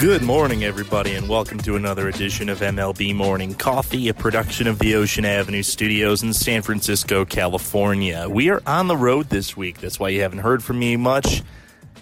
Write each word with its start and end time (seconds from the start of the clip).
Good 0.00 0.20
morning, 0.20 0.62
everybody, 0.62 1.14
and 1.14 1.26
welcome 1.26 1.56
to 1.60 1.74
another 1.74 2.06
edition 2.06 2.50
of 2.50 2.60
MLB 2.60 3.14
Morning 3.14 3.54
Coffee, 3.54 4.10
a 4.10 4.14
production 4.14 4.66
of 4.66 4.78
the 4.78 4.94
Ocean 4.94 5.24
Avenue 5.24 5.62
Studios 5.62 6.22
in 6.22 6.34
San 6.34 6.60
Francisco, 6.60 7.24
California. 7.24 8.28
We 8.28 8.50
are 8.50 8.60
on 8.66 8.88
the 8.88 8.96
road 8.96 9.30
this 9.30 9.56
week. 9.56 9.78
That's 9.78 9.98
why 9.98 10.10
you 10.10 10.20
haven't 10.20 10.40
heard 10.40 10.62
from 10.62 10.78
me 10.78 10.96
much. 10.96 11.42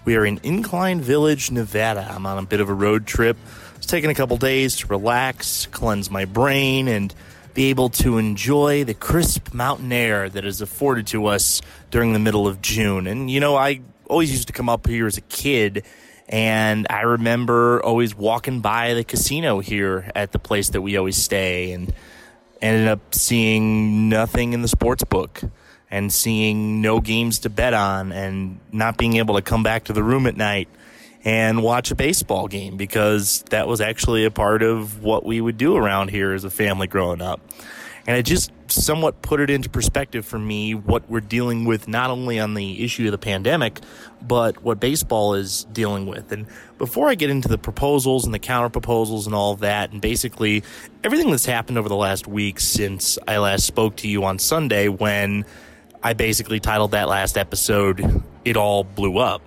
We 0.05 0.17
are 0.17 0.27
in 0.27 0.41
Incline 0.43 1.03
Village, 1.03 1.53
Nevada. 1.53 2.05
I'm 2.11 2.27
on 2.27 2.37
a 2.37 2.47
bit 2.47 2.61
of 2.61 2.69
a 2.69 2.75
road 2.75 3.07
trip. 3.07 3.37
It's 3.77 3.87
taking 3.87 4.11
a 4.11 4.15
couple 4.15 4.39
days 4.39 4.75
to 4.79 4.89
relax, 4.89 5.67
cleanse 5.67 6.11
my 6.11 6.25
brain, 6.25 6.89
and 6.89 7.15
be 7.55 7.71
able 7.71 7.91
to 7.91 8.19
enjoy 8.19 8.83
the 8.83 8.95
crisp 8.95 9.55
mountain 9.55 9.93
air 9.93 10.29
that 10.29 10.45
is 10.45 10.61
afforded 10.61 11.07
to 11.07 11.27
us 11.27 11.63
during 11.93 12.13
the 12.13 12.19
middle 12.19 12.49
of 12.49 12.61
June. 12.61 13.07
And, 13.07 13.31
you 13.31 13.39
know, 13.39 13.55
I 13.55 13.83
always 14.11 14.33
used 14.33 14.49
to 14.49 14.53
come 14.53 14.69
up 14.69 14.89
here 14.89 15.07
as 15.07 15.17
a 15.17 15.23
kid 15.23 15.85
and 16.29 16.87
I 16.91 17.03
remember 17.03 17.83
always 17.83 18.15
walking 18.15 18.61
by 18.61 18.95
the 18.95 19.05
casino 19.05 19.61
here 19.61 20.11
at 20.15 20.33
the 20.33 20.39
place 20.39 20.71
that 20.71 20.81
we 20.81 20.97
always 20.97 21.17
stay 21.17 21.73
and 21.73 21.93
ended 22.63 22.89
up 22.89 23.15
seeing 23.15 24.09
nothing 24.09 24.53
in 24.53 24.63
the 24.63 24.69
sports 24.69 25.05
book 25.05 25.43
and 25.91 26.13
seeing 26.13 26.81
no 26.81 27.01
games 27.01 27.41
to 27.41 27.51
bet 27.51 27.75
on 27.75 28.11
and 28.11 28.59
not 28.73 28.97
being 28.97 29.17
able 29.17 29.35
to 29.37 29.43
come 29.43 29.63
back 29.63 29.85
to 29.85 29.93
the 29.93 30.03
room 30.03 30.27
at 30.27 30.37
night 30.37 30.69
and 31.25 31.63
watch 31.63 31.91
a 31.91 31.95
baseball 31.95 32.49
game 32.49 32.77
because 32.77 33.43
that 33.51 33.69
was 33.69 33.81
actually 33.81 34.25
a 34.25 34.31
part 34.31 34.63
of 34.63 35.03
what 35.03 35.25
we 35.25 35.41
would 35.41 35.57
do 35.57 35.77
around 35.77 36.11
here 36.11 36.33
as 36.33 36.45
a 36.45 36.51
family 36.51 36.87
growing 36.87 37.23
up. 37.23 37.41
And 38.07 38.17
it 38.17 38.25
just 38.25 38.53
somewhat 38.69 39.23
put 39.23 39.41
it 39.41 39.51
into 39.51 39.69
perspective 39.71 40.27
for 40.27 40.39
me 40.39 40.75
what 40.75 41.09
we're 41.09 41.21
dealing 41.21 41.65
with 41.65 41.89
not 41.89 42.11
only 42.11 42.39
on 42.39 42.55
the 42.55 42.85
issue 42.85 43.07
of 43.07 43.13
the 43.13 43.19
pandemic, 43.19 43.81
but 44.21 44.63
what 44.63 44.81
baseball 44.81 45.35
is 45.35 45.65
dealing 45.73 46.07
with. 46.07 46.31
And 46.33 46.47
before 46.79 47.09
I 47.09 47.15
get 47.15 47.31
into 47.31 47.49
the 47.49 47.59
proposals 47.59 48.25
and 48.25 48.35
the 48.35 48.39
counter 48.39 48.69
proposals 48.69 49.27
and 49.27 49.35
all 49.35 49.53
of 49.53 49.61
that, 49.61 49.93
and 49.93 50.01
basically 50.01 50.63
everything 51.03 51.31
that's 51.31 51.47
happened 51.47 51.79
over 51.79 51.89
the 51.89 51.97
last 51.97 52.27
week 52.27 52.61
since 52.61 53.19
I 53.27 53.39
last 53.39 53.65
spoke 53.65 53.97
to 53.97 54.09
you 54.09 54.25
on 54.25 54.39
Sunday 54.39 54.89
when 54.89 55.45
I 56.03 56.13
basically 56.13 56.61
titled 56.61 56.91
that 56.91 57.09
last 57.09 57.39
episode, 57.39 58.23
It 58.45 58.57
All 58.57 58.85
Blew 58.85 59.19
Up. 59.19 59.41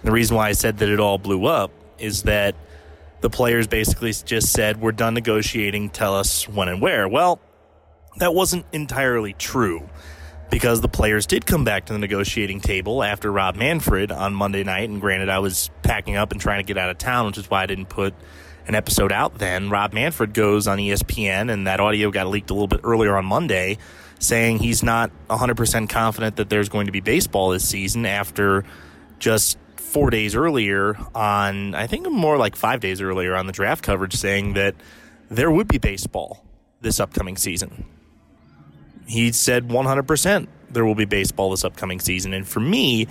And 0.00 0.08
the 0.08 0.12
reason 0.12 0.36
why 0.36 0.48
I 0.48 0.52
said 0.52 0.78
that 0.78 0.88
it 0.88 1.00
all 1.00 1.18
blew 1.18 1.46
up 1.46 1.70
is 1.98 2.22
that 2.22 2.54
the 3.20 3.28
players 3.28 3.66
basically 3.66 4.12
just 4.12 4.52
said, 4.52 4.80
We're 4.80 4.92
done 4.92 5.14
negotiating, 5.14 5.90
tell 5.90 6.14
us 6.14 6.48
when 6.48 6.68
and 6.68 6.80
where. 6.80 7.08
Well, 7.08 7.40
that 8.18 8.34
wasn't 8.34 8.66
entirely 8.72 9.32
true 9.32 9.88
because 10.50 10.80
the 10.80 10.88
players 10.88 11.26
did 11.26 11.46
come 11.46 11.64
back 11.64 11.86
to 11.86 11.92
the 11.92 11.98
negotiating 11.98 12.60
table 12.60 13.02
after 13.02 13.30
Rob 13.30 13.56
Manfred 13.56 14.10
on 14.10 14.34
Monday 14.34 14.64
night. 14.64 14.88
And 14.88 15.00
granted, 15.00 15.28
I 15.28 15.38
was 15.40 15.70
packing 15.82 16.16
up 16.16 16.32
and 16.32 16.40
trying 16.40 16.60
to 16.60 16.64
get 16.64 16.78
out 16.78 16.90
of 16.90 16.98
town, 16.98 17.26
which 17.26 17.38
is 17.38 17.50
why 17.50 17.62
I 17.62 17.66
didn't 17.66 17.88
put 17.88 18.14
an 18.66 18.74
episode 18.74 19.12
out 19.12 19.38
then. 19.38 19.70
Rob 19.70 19.92
Manfred 19.92 20.34
goes 20.34 20.66
on 20.66 20.78
ESPN, 20.78 21.50
and 21.50 21.66
that 21.66 21.80
audio 21.80 22.10
got 22.10 22.28
leaked 22.28 22.50
a 22.50 22.54
little 22.54 22.68
bit 22.68 22.80
earlier 22.82 23.16
on 23.16 23.24
Monday, 23.24 23.78
saying 24.18 24.58
he's 24.58 24.82
not 24.82 25.10
100% 25.28 25.88
confident 25.88 26.36
that 26.36 26.50
there's 26.50 26.68
going 26.68 26.86
to 26.86 26.92
be 26.92 27.00
baseball 27.00 27.50
this 27.50 27.68
season 27.68 28.06
after 28.06 28.64
just 29.18 29.58
four 29.76 30.10
days 30.10 30.34
earlier 30.34 30.98
on, 31.14 31.74
I 31.74 31.86
think 31.86 32.08
more 32.10 32.36
like 32.36 32.56
five 32.56 32.80
days 32.80 33.00
earlier 33.00 33.34
on 33.34 33.46
the 33.46 33.52
draft 33.52 33.82
coverage, 33.82 34.14
saying 34.14 34.52
that 34.54 34.74
there 35.30 35.50
would 35.50 35.66
be 35.68 35.78
baseball 35.78 36.44
this 36.80 37.00
upcoming 37.00 37.36
season 37.36 37.86
he 39.08 39.32
said 39.32 39.68
100% 39.68 40.46
there 40.70 40.84
will 40.84 40.94
be 40.94 41.04
baseball 41.04 41.50
this 41.50 41.64
upcoming 41.64 42.00
season. 42.00 42.34
And 42.34 42.46
for 42.46 42.60
me, 42.60 43.08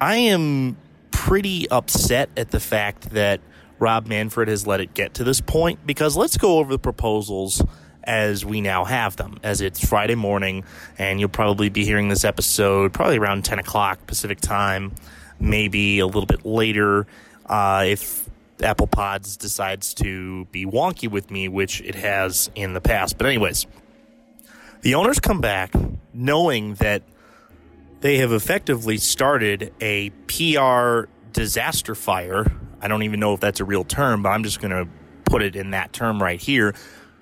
I 0.00 0.16
am 0.16 0.76
pretty 1.10 1.68
upset 1.68 2.30
at 2.36 2.50
the 2.50 2.60
fact 2.60 3.10
that 3.10 3.40
Rob 3.78 4.06
Manfred 4.06 4.48
has 4.48 4.66
let 4.66 4.80
it 4.80 4.94
get 4.94 5.14
to 5.14 5.24
this 5.24 5.40
point 5.40 5.84
because 5.86 6.16
let's 6.16 6.36
go 6.36 6.58
over 6.58 6.72
the 6.72 6.78
proposals 6.78 7.62
as 8.04 8.44
we 8.44 8.60
now 8.60 8.84
have 8.84 9.16
them, 9.16 9.38
as 9.42 9.60
it's 9.60 9.84
Friday 9.84 10.14
morning, 10.14 10.64
and 10.96 11.18
you'll 11.18 11.28
probably 11.28 11.68
be 11.68 11.84
hearing 11.84 12.08
this 12.08 12.24
episode 12.24 12.92
probably 12.92 13.18
around 13.18 13.44
10 13.44 13.58
o'clock 13.58 14.06
Pacific 14.06 14.40
time, 14.40 14.94
maybe 15.40 15.98
a 15.98 16.06
little 16.06 16.26
bit 16.26 16.46
later 16.46 17.06
uh, 17.46 17.82
if 17.84 18.28
Apple 18.62 18.86
Pods 18.86 19.36
decides 19.36 19.92
to 19.94 20.44
be 20.46 20.64
wonky 20.64 21.10
with 21.10 21.32
me, 21.32 21.48
which 21.48 21.80
it 21.80 21.96
has 21.96 22.48
in 22.54 22.74
the 22.74 22.80
past. 22.80 23.18
But, 23.18 23.26
anyways, 23.26 23.66
the 24.86 24.94
owners 24.94 25.18
come 25.18 25.40
back 25.40 25.74
knowing 26.14 26.74
that 26.74 27.02
they 28.02 28.18
have 28.18 28.30
effectively 28.30 28.98
started 28.98 29.74
a 29.80 30.10
PR 30.28 31.10
disaster 31.32 31.96
fire. 31.96 32.46
I 32.80 32.86
don't 32.86 33.02
even 33.02 33.18
know 33.18 33.34
if 33.34 33.40
that's 33.40 33.58
a 33.58 33.64
real 33.64 33.82
term, 33.82 34.22
but 34.22 34.28
I'm 34.28 34.44
just 34.44 34.60
going 34.60 34.70
to 34.70 34.88
put 35.24 35.42
it 35.42 35.56
in 35.56 35.72
that 35.72 35.92
term 35.92 36.22
right 36.22 36.40
here. 36.40 36.72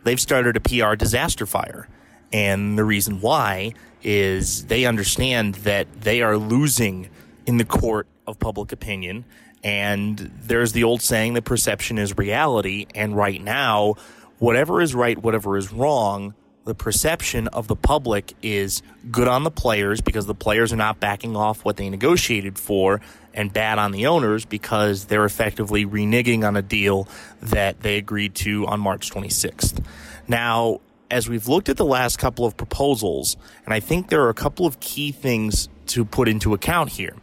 They've 0.02 0.20
started 0.20 0.58
a 0.58 0.60
PR 0.60 0.94
disaster 0.94 1.46
fire. 1.46 1.88
And 2.34 2.76
the 2.76 2.84
reason 2.84 3.22
why 3.22 3.72
is 4.02 4.66
they 4.66 4.84
understand 4.84 5.54
that 5.54 6.02
they 6.02 6.20
are 6.20 6.36
losing 6.36 7.08
in 7.46 7.56
the 7.56 7.64
court 7.64 8.06
of 8.26 8.38
public 8.38 8.72
opinion. 8.72 9.24
And 9.62 10.18
there's 10.18 10.72
the 10.72 10.84
old 10.84 11.00
saying 11.00 11.32
that 11.32 11.46
perception 11.46 11.96
is 11.96 12.14
reality. 12.18 12.88
And 12.94 13.16
right 13.16 13.40
now, 13.42 13.94
whatever 14.38 14.82
is 14.82 14.94
right, 14.94 15.16
whatever 15.16 15.56
is 15.56 15.72
wrong, 15.72 16.34
the 16.64 16.74
perception 16.74 17.48
of 17.48 17.68
the 17.68 17.76
public 17.76 18.34
is 18.42 18.82
good 19.10 19.28
on 19.28 19.44
the 19.44 19.50
players 19.50 20.00
because 20.00 20.26
the 20.26 20.34
players 20.34 20.72
are 20.72 20.76
not 20.76 20.98
backing 20.98 21.36
off 21.36 21.64
what 21.64 21.76
they 21.76 21.90
negotiated 21.90 22.58
for 22.58 23.00
and 23.34 23.52
bad 23.52 23.78
on 23.78 23.92
the 23.92 24.06
owners 24.06 24.44
because 24.44 25.06
they're 25.06 25.24
effectively 25.24 25.84
reneging 25.84 26.46
on 26.46 26.56
a 26.56 26.62
deal 26.62 27.06
that 27.42 27.80
they 27.80 27.98
agreed 27.98 28.34
to 28.34 28.66
on 28.66 28.80
March 28.80 29.10
26th. 29.10 29.84
Now, 30.26 30.80
as 31.10 31.28
we've 31.28 31.48
looked 31.48 31.68
at 31.68 31.76
the 31.76 31.84
last 31.84 32.18
couple 32.18 32.46
of 32.46 32.56
proposals, 32.56 33.36
and 33.66 33.74
I 33.74 33.80
think 33.80 34.08
there 34.08 34.22
are 34.22 34.30
a 34.30 34.34
couple 34.34 34.66
of 34.66 34.80
key 34.80 35.12
things 35.12 35.68
to 35.88 36.04
put 36.04 36.28
into 36.28 36.54
account 36.54 36.90
here. 36.90 37.14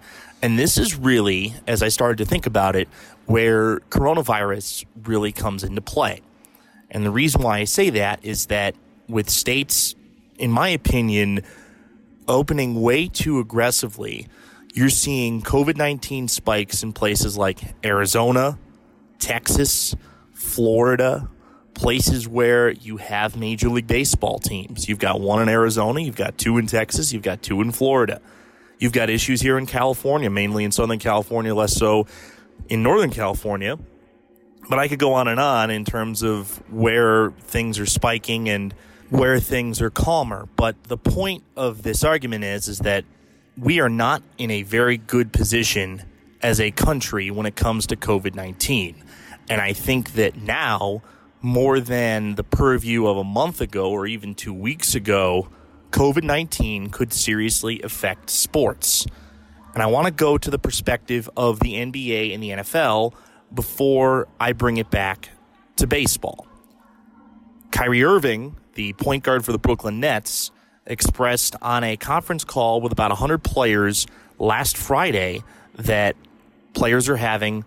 And 0.43 0.57
this 0.57 0.77
is 0.77 0.95
really, 0.95 1.55
as 1.67 1.81
I 1.81 1.89
started 1.89 2.17
to 2.19 2.25
think 2.25 2.45
about 2.45 2.75
it, 2.75 2.87
where 3.25 3.79
coronavirus 3.89 4.85
really 5.03 5.31
comes 5.31 5.63
into 5.63 5.81
play. 5.81 6.21
And 6.89 7.05
the 7.05 7.11
reason 7.11 7.41
why 7.41 7.59
I 7.59 7.63
say 7.63 7.89
that 7.91 8.23
is 8.23 8.47
that 8.47 8.75
with 9.11 9.29
states, 9.29 9.95
in 10.37 10.51
my 10.51 10.69
opinion, 10.69 11.43
opening 12.27 12.81
way 12.81 13.07
too 13.07 13.39
aggressively, 13.39 14.27
you're 14.73 14.89
seeing 14.89 15.41
COVID 15.41 15.75
19 15.75 16.27
spikes 16.27 16.81
in 16.81 16.93
places 16.93 17.37
like 17.37 17.59
Arizona, 17.85 18.57
Texas, 19.19 19.95
Florida, 20.33 21.29
places 21.73 22.27
where 22.27 22.71
you 22.71 22.97
have 22.97 23.35
Major 23.35 23.69
League 23.69 23.87
Baseball 23.87 24.39
teams. 24.39 24.87
You've 24.87 24.99
got 24.99 25.19
one 25.19 25.41
in 25.41 25.49
Arizona, 25.49 26.01
you've 26.01 26.15
got 26.15 26.37
two 26.37 26.57
in 26.57 26.67
Texas, 26.67 27.11
you've 27.11 27.23
got 27.23 27.41
two 27.41 27.61
in 27.61 27.71
Florida. 27.71 28.21
You've 28.79 28.93
got 28.93 29.11
issues 29.11 29.41
here 29.41 29.59
in 29.59 29.67
California, 29.67 30.29
mainly 30.31 30.63
in 30.63 30.71
Southern 30.71 30.97
California, 30.97 31.53
less 31.53 31.73
so 31.73 32.07
in 32.67 32.81
Northern 32.81 33.11
California. 33.11 33.77
But 34.69 34.79
I 34.79 34.87
could 34.87 34.97
go 34.97 35.13
on 35.13 35.27
and 35.27 35.39
on 35.39 35.69
in 35.69 35.85
terms 35.85 36.23
of 36.23 36.63
where 36.71 37.31
things 37.41 37.77
are 37.77 37.85
spiking 37.85 38.49
and 38.49 38.73
where 39.11 39.39
things 39.41 39.81
are 39.81 39.89
calmer. 39.89 40.47
But 40.55 40.85
the 40.85 40.97
point 40.97 41.43
of 41.55 41.83
this 41.83 42.03
argument 42.03 42.45
is 42.45 42.67
is 42.67 42.79
that 42.79 43.03
we 43.57 43.79
are 43.79 43.89
not 43.89 44.23
in 44.37 44.49
a 44.49 44.63
very 44.63 44.97
good 44.97 45.31
position 45.33 46.03
as 46.41 46.59
a 46.59 46.71
country 46.71 47.29
when 47.29 47.45
it 47.45 47.55
comes 47.55 47.85
to 47.87 47.95
COVID 47.95 48.33
19. 48.33 49.03
And 49.49 49.61
I 49.61 49.73
think 49.73 50.13
that 50.13 50.37
now, 50.37 51.03
more 51.41 51.81
than 51.81 52.35
the 52.35 52.43
purview 52.43 53.05
of 53.05 53.17
a 53.17 53.23
month 53.23 53.59
ago 53.59 53.91
or 53.91 54.07
even 54.07 54.33
two 54.33 54.53
weeks 54.53 54.95
ago, 54.95 55.49
COVID 55.91 56.23
19 56.23 56.89
could 56.89 57.11
seriously 57.11 57.81
affect 57.81 58.29
sports. 58.29 59.05
And 59.73 59.83
I 59.83 59.87
want 59.87 60.05
to 60.05 60.11
go 60.11 60.37
to 60.37 60.49
the 60.49 60.59
perspective 60.59 61.29
of 61.35 61.59
the 61.59 61.73
NBA 61.73 62.33
and 62.33 62.41
the 62.41 62.49
NFL 62.49 63.13
before 63.53 64.29
I 64.39 64.53
bring 64.53 64.77
it 64.77 64.89
back 64.89 65.29
to 65.75 65.85
baseball. 65.85 66.47
Kyrie 67.71 68.03
Irving 68.03 68.55
the 68.75 68.93
point 68.93 69.23
guard 69.23 69.45
for 69.45 69.51
the 69.51 69.57
Brooklyn 69.57 69.99
Nets, 69.99 70.51
expressed 70.85 71.55
on 71.61 71.83
a 71.83 71.97
conference 71.97 72.43
call 72.43 72.81
with 72.81 72.91
about 72.91 73.11
100 73.11 73.43
players 73.43 74.07
last 74.39 74.77
Friday 74.77 75.43
that 75.75 76.15
players 76.73 77.07
are 77.09 77.17
having 77.17 77.63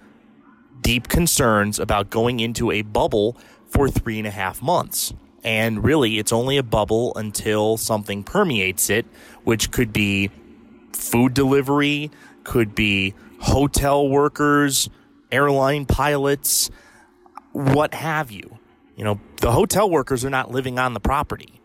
deep 0.81 1.09
concerns 1.09 1.79
about 1.79 2.11
going 2.11 2.41
into 2.41 2.71
a 2.71 2.83
bubble 2.83 3.37
for 3.69 3.89
three 3.89 4.19
and 4.19 4.27
a 4.27 4.31
half 4.31 4.63
months. 4.63 5.13
And 5.43 5.85
really, 5.85 6.19
it's 6.19 6.33
only 6.33 6.57
a 6.57 6.63
bubble 6.63 7.13
until 7.17 7.77
something 7.77 8.23
permeates 8.23 8.89
it, 8.89 9.07
which 9.45 9.71
could 9.71 9.93
be 9.93 10.31
food 10.93 11.35
delivery, 11.35 12.11
could 12.45 12.75
be 12.75 13.15
hotel 13.41 14.09
workers, 14.09 14.89
airline 15.31 15.85
pilots, 15.85 16.71
what 17.53 17.95
have 17.95 18.31
you. 18.31 18.59
You 18.97 19.05
know, 19.05 19.21
the 19.41 19.53
hotel 19.53 19.91
workers 19.91 20.25
are 20.25 20.31
not 20.31 20.51
living 20.51 20.79
on 20.79 20.95
the 20.95 21.01
property. 21.01 21.61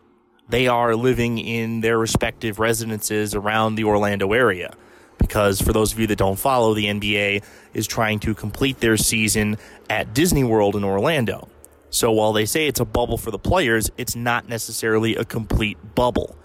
They 0.48 0.66
are 0.66 0.96
living 0.96 1.38
in 1.38 1.80
their 1.80 1.96
respective 1.96 2.58
residences 2.58 3.34
around 3.34 3.76
the 3.76 3.84
Orlando 3.84 4.32
area. 4.32 4.74
because 5.18 5.60
for 5.60 5.72
those 5.74 5.92
of 5.92 6.00
you 6.00 6.06
that 6.06 6.16
don't 6.16 6.38
follow, 6.38 6.72
the 6.72 6.86
NBA 6.86 7.44
is 7.74 7.86
trying 7.86 8.18
to 8.20 8.34
complete 8.34 8.80
their 8.80 8.96
season 8.96 9.58
at 9.88 10.14
Disney 10.14 10.44
World 10.44 10.74
in 10.74 10.82
Orlando. 10.82 11.46
So 11.90 12.10
while 12.10 12.32
they 12.32 12.46
say 12.46 12.66
it's 12.66 12.80
a 12.80 12.84
bubble 12.84 13.18
for 13.18 13.30
the 13.30 13.38
players, 13.38 13.90
it's 13.98 14.16
not 14.16 14.48
necessarily 14.48 15.16
a 15.16 15.24
complete 15.24 15.76
bubble. 15.94 16.36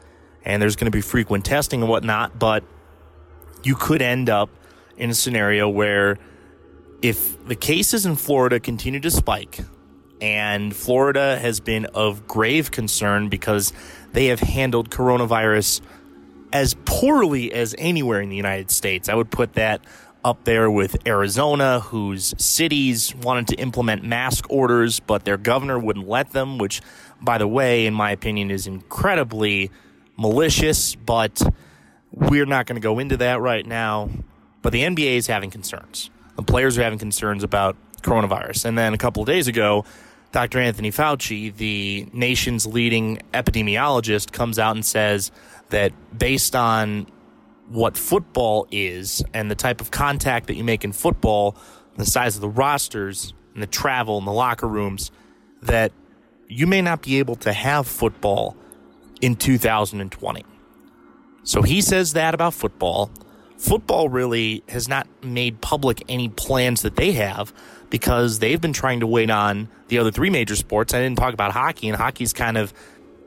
And 0.44 0.62
there's 0.62 0.76
going 0.76 0.86
to 0.86 0.92
be 0.92 1.02
frequent 1.02 1.46
testing 1.46 1.82
and 1.82 1.90
whatnot, 1.90 2.38
but 2.38 2.64
you 3.64 3.76
could 3.76 4.02
end 4.02 4.30
up 4.30 4.50
in 4.98 5.10
a 5.10 5.16
scenario 5.16 5.70
where 5.70 6.18
if 7.02 7.44
the 7.48 7.56
cases 7.56 8.06
in 8.06 8.16
Florida 8.16 8.60
continue 8.60 9.00
to 9.00 9.10
spike, 9.12 9.60
and 10.22 10.76
Florida 10.76 11.38
has 11.38 11.60
been 11.60 11.86
of 11.88 12.28
grave 12.28 12.72
concern 12.72 13.30
because 13.30 13.74
they 14.14 14.28
have 14.28 14.40
handled 14.40 14.90
coronavirus 14.90 15.82
as 16.54 16.76
poorly 16.86 17.52
as 17.52 17.76
anywhere 17.78 18.22
in 18.22 18.30
the 18.30 18.36
United 18.36 18.72
States. 18.72 19.10
I 19.10 19.16
would 19.16 19.30
put 19.30 19.54
that 19.54 19.82
up 20.24 20.44
there 20.46 20.72
with 20.72 21.08
Arizona, 21.08 21.80
whose 21.82 22.34
cities 22.38 23.14
wanted 23.14 23.48
to 23.50 23.56
implement 23.56 24.04
mask 24.04 24.46
orders, 24.50 25.00
but 25.00 25.24
their 25.24 25.38
governor 25.38 25.78
wouldn't 25.78 26.08
let 26.08 26.32
them, 26.32 26.58
which, 26.58 26.82
by 27.22 27.38
the 27.38 27.48
way, 27.48 27.86
in 27.86 27.94
my 27.94 28.12
opinion, 28.12 28.50
is 28.50 28.66
incredibly 28.66 29.70
malicious, 30.18 30.96
but 30.96 31.44
we're 32.12 32.46
not 32.46 32.66
going 32.66 32.76
to 32.76 32.82
go 32.82 32.98
into 32.98 33.18
that 33.18 33.40
right 33.40 33.66
now. 33.66 34.10
But 34.64 34.72
the 34.72 34.82
NBA 34.82 35.18
is 35.18 35.28
having 35.28 35.52
concerns. 35.52 36.10
The 36.38 36.42
players 36.42 36.78
are 36.78 36.84
having 36.84 36.98
concerns 36.98 37.44
about 37.44 37.78
coronavirus. 38.02 38.66
And 38.66 38.78
then 38.78 38.94
a 38.94 38.98
couple 38.98 39.22
of 39.22 39.28
days 39.28 39.48
ago, 39.48 39.86
Dr. 40.36 40.60
Anthony 40.60 40.92
Fauci, 40.92 41.56
the 41.56 42.10
nation's 42.12 42.68
leading 42.68 43.22
epidemiologist, 43.34 44.34
comes 44.34 44.60
out 44.60 44.76
and 44.76 44.86
says 44.86 45.32
that 45.70 45.94
based 46.20 46.58
on 46.58 47.08
what 47.70 47.96
football 47.96 48.68
is 48.70 49.24
and 49.34 49.50
the 49.50 49.56
type 49.56 49.80
of 49.80 49.92
contact 49.92 50.48
that 50.48 50.56
you 50.56 50.64
make 50.66 50.84
in 50.84 50.92
football, 50.92 51.56
the 51.96 52.06
size 52.06 52.36
of 52.36 52.42
the 52.42 52.50
rosters 52.50 53.34
and 53.54 53.64
the 53.64 53.68
travel 53.68 54.18
and 54.18 54.28
the 54.28 54.34
locker 54.34 54.68
rooms, 54.68 55.10
that 55.62 55.94
you 56.50 56.68
may 56.68 56.82
not 56.82 57.02
be 57.02 57.18
able 57.18 57.38
to 57.38 57.54
have 57.54 57.88
football 57.88 58.58
in 59.22 59.38
2020. 59.38 60.44
So 61.44 61.62
he 61.62 61.80
says 61.80 62.12
that 62.12 62.34
about 62.34 62.54
football. 62.54 63.10
Football 63.58 64.10
really 64.10 64.66
has 64.68 64.90
not 64.90 65.08
made 65.24 65.62
public 65.62 66.04
any 66.10 66.28
plans 66.28 66.82
that 66.82 66.98
they 66.98 67.14
have 67.14 67.54
because 67.90 68.40
they've 68.40 68.60
been 68.60 68.74
trying 68.74 69.00
to 69.02 69.08
wait 69.08 69.30
on 69.30 69.70
the 69.88 70.00
other 70.00 70.12
three 70.12 70.30
major 70.30 70.56
sports. 70.56 70.94
I 70.94 71.02
didn't 71.02 71.18
talk 71.18 71.34
about 71.34 71.52
hockey, 71.52 71.88
and 71.88 71.98
hockey's 71.98 72.34
kind 72.34 72.58
of 72.58 72.74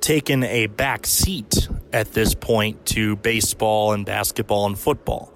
taken 0.01 0.45
a 0.45 0.67
back 0.67 1.07
seat 1.07 1.69
at 1.93 2.13
this 2.13 2.35
point 2.35 2.87
to 2.87 3.17
baseball 3.17 3.93
and 3.93 4.05
basketball 4.07 4.67
and 4.67 4.79
football. 4.79 5.33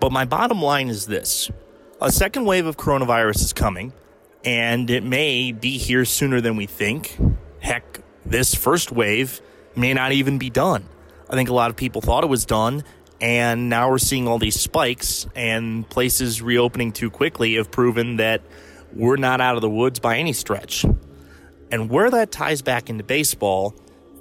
But 0.00 0.12
my 0.12 0.24
bottom 0.24 0.60
line 0.62 0.88
is 0.88 1.06
this 1.06 1.50
a 2.00 2.12
second 2.12 2.44
wave 2.44 2.66
of 2.66 2.76
coronavirus 2.76 3.42
is 3.42 3.52
coming, 3.52 3.92
and 4.44 4.90
it 4.90 5.02
may 5.02 5.52
be 5.52 5.78
here 5.78 6.04
sooner 6.04 6.40
than 6.40 6.56
we 6.56 6.66
think. 6.66 7.16
Heck, 7.60 8.00
this 8.24 8.54
first 8.54 8.92
wave 8.92 9.40
may 9.74 9.94
not 9.94 10.12
even 10.12 10.38
be 10.38 10.50
done. 10.50 10.84
I 11.28 11.34
think 11.34 11.48
a 11.48 11.54
lot 11.54 11.70
of 11.70 11.76
people 11.76 12.00
thought 12.00 12.22
it 12.22 12.28
was 12.28 12.44
done, 12.44 12.84
and 13.20 13.68
now 13.68 13.90
we're 13.90 13.98
seeing 13.98 14.28
all 14.28 14.38
these 14.38 14.60
spikes, 14.60 15.26
and 15.34 15.88
places 15.88 16.42
reopening 16.42 16.92
too 16.92 17.10
quickly 17.10 17.54
have 17.54 17.70
proven 17.70 18.16
that 18.16 18.42
we're 18.92 19.16
not 19.16 19.40
out 19.40 19.56
of 19.56 19.62
the 19.62 19.70
woods 19.70 19.98
by 19.98 20.18
any 20.18 20.32
stretch. 20.32 20.84
And 21.70 21.90
where 21.90 22.10
that 22.10 22.30
ties 22.30 22.62
back 22.62 22.88
into 22.88 23.04
baseball 23.04 23.74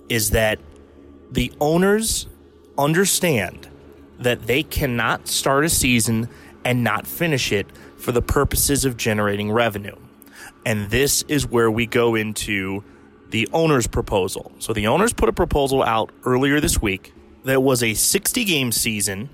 is 0.10 0.32
that 0.32 0.60
the 1.32 1.52
owners 1.60 2.28
understand 2.78 3.70
that 4.20 4.48
they 4.48 4.64
cannot 4.64 5.28
start 5.28 5.66
a 5.66 5.70
season 5.70 6.30
and 6.64 6.84
not 6.84 7.06
finish 7.06 7.52
it 7.52 7.68
for 7.98 8.12
the 8.12 8.22
purposes 8.22 8.86
of 8.86 8.98
generating 8.98 9.52
revenue. 9.52 9.96
And 10.66 10.90
this 10.90 11.24
is 11.28 11.48
where 11.48 11.70
we 11.70 11.86
go 11.86 12.16
into 12.16 12.84
the 13.30 13.48
owner's 13.54 13.88
proposal. 13.88 14.52
So 14.60 14.74
the 14.74 14.88
owners 14.88 15.14
put 15.14 15.30
a 15.30 15.34
proposal 15.34 15.84
out 15.84 16.12
earlier 16.26 16.60
this 16.60 16.82
week 16.82 17.14
that 17.46 17.62
was 17.62 17.84
a 17.84 17.94
60 17.94 18.44
game 18.44 18.72
season, 18.72 19.30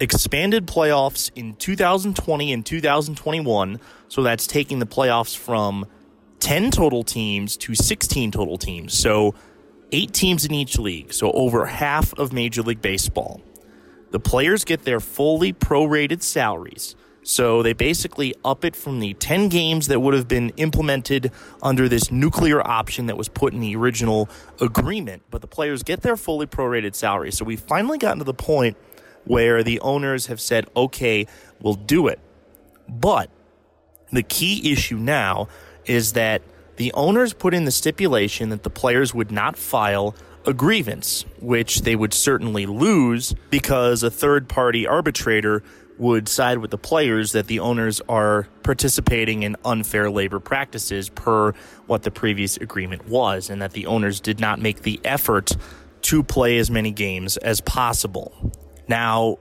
expanded 0.00 0.66
playoffs 0.66 1.30
in 1.34 1.54
2020 1.56 2.52
and 2.52 2.66
2021. 2.66 3.80
So 4.08 4.22
that's 4.22 4.46
taking 4.46 4.80
the 4.80 4.86
playoffs 4.86 5.36
from 5.36 5.86
10 6.40 6.70
total 6.70 7.02
teams 7.02 7.56
to 7.58 7.74
16 7.74 8.32
total 8.32 8.58
teams. 8.58 8.94
So 8.94 9.34
eight 9.92 10.12
teams 10.12 10.44
in 10.44 10.52
each 10.52 10.78
league. 10.78 11.12
So 11.12 11.30
over 11.32 11.66
half 11.66 12.12
of 12.14 12.32
Major 12.32 12.62
League 12.62 12.82
Baseball. 12.82 13.40
The 14.10 14.20
players 14.20 14.64
get 14.64 14.84
their 14.84 15.00
fully 15.00 15.52
prorated 15.52 16.22
salaries. 16.22 16.96
So 17.28 17.60
they 17.64 17.72
basically 17.72 18.36
up 18.44 18.64
it 18.64 18.76
from 18.76 19.00
the 19.00 19.14
10 19.14 19.48
games 19.48 19.88
that 19.88 19.98
would 19.98 20.14
have 20.14 20.28
been 20.28 20.50
implemented 20.50 21.32
under 21.60 21.88
this 21.88 22.12
nuclear 22.12 22.64
option 22.64 23.06
that 23.06 23.16
was 23.16 23.28
put 23.28 23.52
in 23.52 23.58
the 23.58 23.74
original 23.74 24.28
agreement, 24.60 25.24
but 25.28 25.40
the 25.40 25.48
players 25.48 25.82
get 25.82 26.02
their 26.02 26.16
fully 26.16 26.46
prorated 26.46 26.94
salary. 26.94 27.32
So 27.32 27.44
we've 27.44 27.58
finally 27.58 27.98
gotten 27.98 28.18
to 28.18 28.24
the 28.24 28.32
point 28.32 28.76
where 29.24 29.64
the 29.64 29.80
owners 29.80 30.26
have 30.26 30.40
said, 30.40 30.68
okay, 30.76 31.26
we'll 31.60 31.74
do 31.74 32.06
it. 32.06 32.20
But 32.88 33.28
the 34.12 34.22
key 34.22 34.70
issue 34.70 34.96
now 34.96 35.48
is 35.84 36.12
that 36.12 36.42
the 36.76 36.92
owners 36.92 37.34
put 37.34 37.54
in 37.54 37.64
the 37.64 37.72
stipulation 37.72 38.50
that 38.50 38.62
the 38.62 38.70
players 38.70 39.12
would 39.12 39.32
not 39.32 39.56
file 39.56 40.14
a 40.46 40.54
grievance, 40.54 41.24
which 41.40 41.80
they 41.80 41.96
would 41.96 42.14
certainly 42.14 42.66
lose 42.66 43.34
because 43.50 44.04
a 44.04 44.12
third 44.12 44.48
party 44.48 44.86
arbitrator 44.86 45.64
would 45.98 46.28
side 46.28 46.58
with 46.58 46.70
the 46.70 46.78
players 46.78 47.32
that 47.32 47.46
the 47.46 47.60
owners 47.60 48.00
are 48.08 48.48
participating 48.62 49.42
in 49.42 49.56
unfair 49.64 50.10
labor 50.10 50.40
practices 50.40 51.08
per 51.08 51.52
what 51.86 52.02
the 52.02 52.10
previous 52.10 52.56
agreement 52.56 53.08
was, 53.08 53.50
and 53.50 53.62
that 53.62 53.72
the 53.72 53.86
owners 53.86 54.20
did 54.20 54.40
not 54.40 54.60
make 54.60 54.82
the 54.82 55.00
effort 55.04 55.56
to 56.02 56.22
play 56.22 56.58
as 56.58 56.70
many 56.70 56.90
games 56.90 57.36
as 57.38 57.60
possible. 57.60 58.52
Now, 58.88 59.38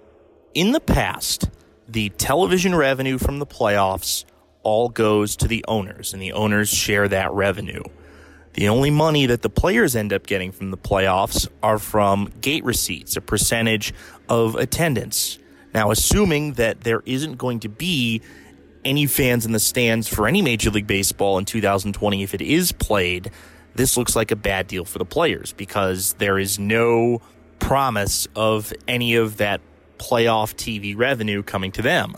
in 0.53 0.71
the 0.71 0.79
past, 0.79 1.49
the 1.87 2.09
television 2.09 2.73
revenue 2.73 3.17
from 3.17 3.39
the 3.39 3.45
playoffs 3.45 4.25
all 4.63 4.89
goes 4.89 5.35
to 5.37 5.47
the 5.47 5.63
owners, 5.67 6.13
and 6.13 6.21
the 6.21 6.33
owners 6.33 6.69
share 6.69 7.07
that 7.07 7.31
revenue. 7.33 7.83
The 8.53 8.69
only 8.69 8.89
money 8.89 9.25
that 9.25 9.41
the 9.41 9.49
players 9.49 9.95
end 9.95 10.13
up 10.13 10.25
getting 10.25 10.51
from 10.51 10.71
the 10.71 10.77
playoffs 10.77 11.47
are 11.61 11.77
from 11.77 12.31
gate 12.39 12.63
receipts, 12.63 13.17
a 13.17 13.21
percentage 13.21 13.93
of 14.29 14.55
attendance. 14.55 15.37
Now, 15.75 15.91
assuming 15.91 16.53
that 16.53 16.81
there 16.85 17.03
isn't 17.05 17.35
going 17.35 17.59
to 17.59 17.69
be 17.69 18.21
any 18.85 19.07
fans 19.07 19.45
in 19.45 19.51
the 19.51 19.59
stands 19.59 20.07
for 20.07 20.25
any 20.25 20.41
Major 20.41 20.69
League 20.69 20.87
Baseball 20.87 21.37
in 21.37 21.43
2020, 21.43 22.23
if 22.23 22.33
it 22.33 22.41
is 22.41 22.71
played, 22.71 23.29
this 23.75 23.97
looks 23.97 24.15
like 24.15 24.31
a 24.31 24.37
bad 24.37 24.67
deal 24.67 24.85
for 24.85 24.99
the 24.99 25.05
players 25.05 25.51
because 25.51 26.13
there 26.13 26.39
is 26.39 26.57
no 26.57 27.21
promise 27.59 28.25
of 28.37 28.71
any 28.87 29.15
of 29.15 29.35
that 29.35 29.59
playoff 29.97 30.55
TV 30.55 30.97
revenue 30.97 31.43
coming 31.43 31.73
to 31.73 31.81
them. 31.81 32.15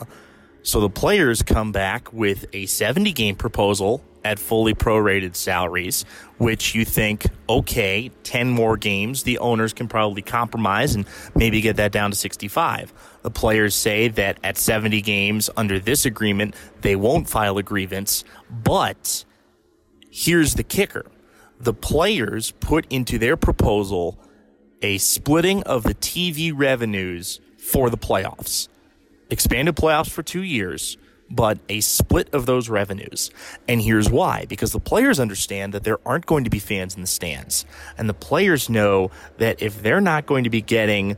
So 0.68 0.80
the 0.80 0.90
players 0.90 1.40
come 1.40 1.72
back 1.72 2.12
with 2.12 2.44
a 2.52 2.66
70 2.66 3.12
game 3.12 3.36
proposal 3.36 4.04
at 4.22 4.38
fully 4.38 4.74
prorated 4.74 5.34
salaries, 5.34 6.04
which 6.36 6.74
you 6.74 6.84
think, 6.84 7.24
okay, 7.48 8.10
10 8.24 8.50
more 8.50 8.76
games, 8.76 9.22
the 9.22 9.38
owners 9.38 9.72
can 9.72 9.88
probably 9.88 10.20
compromise 10.20 10.94
and 10.94 11.06
maybe 11.34 11.62
get 11.62 11.76
that 11.76 11.90
down 11.90 12.10
to 12.10 12.16
65. 12.18 12.92
The 13.22 13.30
players 13.30 13.74
say 13.74 14.08
that 14.08 14.40
at 14.44 14.58
70 14.58 15.00
games 15.00 15.48
under 15.56 15.78
this 15.78 16.04
agreement, 16.04 16.54
they 16.82 16.96
won't 16.96 17.30
file 17.30 17.56
a 17.56 17.62
grievance, 17.62 18.22
but 18.50 19.24
here's 20.10 20.52
the 20.52 20.64
kicker. 20.64 21.06
The 21.58 21.72
players 21.72 22.50
put 22.60 22.84
into 22.90 23.16
their 23.16 23.38
proposal 23.38 24.20
a 24.82 24.98
splitting 24.98 25.62
of 25.62 25.84
the 25.84 25.94
TV 25.94 26.52
revenues 26.54 27.40
for 27.56 27.88
the 27.88 27.96
playoffs. 27.96 28.68
Expanded 29.30 29.76
playoffs 29.76 30.10
for 30.10 30.22
two 30.22 30.42
years 30.42 30.96
but 31.30 31.58
a 31.68 31.80
split 31.80 32.32
of 32.32 32.46
those 32.46 32.68
revenues. 32.68 33.30
And 33.66 33.80
here's 33.80 34.10
why 34.10 34.46
because 34.48 34.72
the 34.72 34.80
players 34.80 35.20
understand 35.20 35.74
that 35.74 35.84
there 35.84 35.98
aren't 36.06 36.26
going 36.26 36.44
to 36.44 36.50
be 36.50 36.58
fans 36.58 36.94
in 36.94 37.00
the 37.00 37.06
stands. 37.06 37.64
And 37.96 38.08
the 38.08 38.14
players 38.14 38.68
know 38.68 39.10
that 39.38 39.62
if 39.62 39.82
they're 39.82 40.00
not 40.00 40.26
going 40.26 40.44
to 40.44 40.50
be 40.50 40.62
getting 40.62 41.16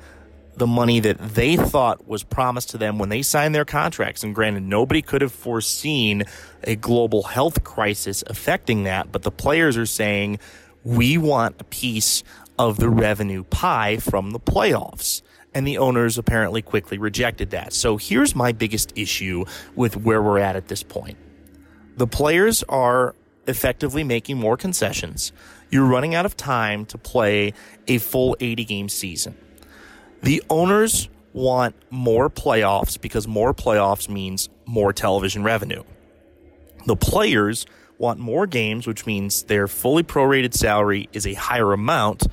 the 0.57 0.67
money 0.67 1.00
that 1.00 1.19
they 1.19 1.57
thought 1.57 2.07
was 2.07 2.23
promised 2.23 2.71
to 2.71 2.79
them 2.79 2.99
when 2.99 3.09
they 3.09 3.23
signed 3.23 3.55
their 3.55 3.64
contracts, 3.64 4.23
and 4.23 4.35
granted, 4.35 4.62
nobody 4.62 5.00
could 5.00 5.23
have 5.23 5.33
foreseen 5.33 6.25
a 6.64 6.76
global 6.76 7.23
health 7.23 7.64
crisis 7.64 8.23
affecting 8.26 8.85
that, 8.85 9.11
but 9.11 9.23
the 9.23 9.31
players 9.31 9.76
are 9.76 9.87
saying, 9.87 10.38
we 10.85 11.17
want 11.17 11.57
a 11.61 11.64
piece 11.64 12.23
of 12.59 12.79
the 12.79 12.90
revenue 12.90 13.45
pie 13.45 13.97
from 13.97 14.33
the 14.33 14.40
playoffs 14.40 15.23
and 15.54 15.66
the 15.66 15.78
owners 15.78 16.19
apparently 16.19 16.62
quickly 16.62 16.99
rejected 16.99 17.50
that. 17.50 17.73
So 17.73 17.97
here's 17.97 18.35
my 18.35 18.52
biggest 18.52 18.92
issue 18.97 19.45
with 19.75 19.97
where 19.97 20.23
we're 20.23 20.38
at 20.38 20.57
at 20.57 20.69
this 20.69 20.83
point. 20.83 21.19
The 21.97 22.07
players 22.07 22.62
are 22.69 23.14
effectively 23.47 24.04
making 24.04 24.38
more 24.38 24.57
concessions. 24.57 25.33
You're 25.71 25.87
running 25.87 26.14
out 26.14 26.26
of 26.26 26.37
time 26.37 26.87
to 26.87 26.99
play 26.99 27.52
a 27.87 27.99
full 27.99 28.37
80 28.40 28.64
game 28.64 28.88
season. 28.88 29.37
The 30.23 30.42
owners 30.50 31.09
want 31.33 31.75
more 31.90 32.28
playoffs 32.28 33.00
because 33.00 33.26
more 33.26 33.54
playoffs 33.54 34.09
means 34.09 34.49
more 34.66 34.92
television 34.92 35.42
revenue. 35.42 35.83
The 36.87 36.97
players 36.97 37.66
want 37.99 38.19
more 38.19 38.47
games, 38.47 38.87
which 38.87 39.07
means 39.07 39.45
their 39.45 39.69
fully 39.69 40.02
prorated 40.02 40.54
salary 40.54 41.09
is 41.12 41.26
a 41.26 41.35
higher 41.35 41.73
amount, 41.73 42.26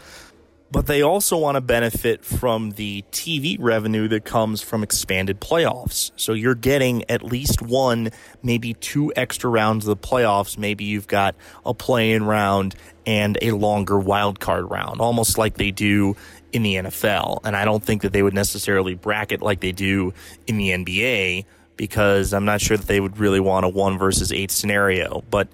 but 0.72 0.86
they 0.86 1.02
also 1.02 1.38
want 1.38 1.56
to 1.56 1.62
benefit 1.62 2.26
from 2.26 2.72
the 2.72 3.04
TV 3.12 3.58
revenue 3.60 4.08
that 4.10 4.26
comes 4.26 4.62
from 4.62 4.84
expanded 4.84 5.40
playoffs. 5.40 6.12
So 6.18 6.34
you're 6.34 6.56
getting 6.56 7.10
at 7.10 7.24
least 7.24 7.62
one, 7.62 8.10
maybe 8.44 8.74
two 8.74 9.14
extra 9.16 9.50
rounds 9.50 9.88
of 9.88 10.00
the 10.00 10.08
playoffs. 10.08 10.58
Maybe 10.58 10.84
you've 10.84 11.08
got 11.08 11.36
a 11.66 11.74
play-in 11.74 12.26
round 12.26 12.76
and 13.06 13.38
a 13.42 13.52
longer 13.52 13.98
wild 13.98 14.40
card 14.40 14.70
round, 14.70 15.00
almost 15.00 15.38
like 15.38 15.56
they 15.56 15.72
do 15.72 16.16
in 16.52 16.64
the 16.64 16.76
NFL. 16.76 17.40
And 17.46 17.56
I 17.56 17.64
don't 17.64 17.84
think 17.84 18.02
that 18.02 18.12
they 18.12 18.22
would 18.22 18.34
necessarily 18.34 18.94
bracket 18.94 19.42
like 19.42 19.62
they 19.62 19.72
do 19.72 20.14
in 20.48 20.58
the 20.58 20.72
NBA 20.72 21.46
because 21.78 22.34
I'm 22.34 22.46
not 22.46 22.60
sure 22.60 22.76
that 22.76 22.88
they 22.88 23.00
would 23.00 23.20
really 23.20 23.40
want 23.40 23.66
a 23.66 23.70
one 23.70 23.98
versus 23.98 24.34
eight 24.34 24.52
scenario. 24.52 25.24
But, 25.30 25.48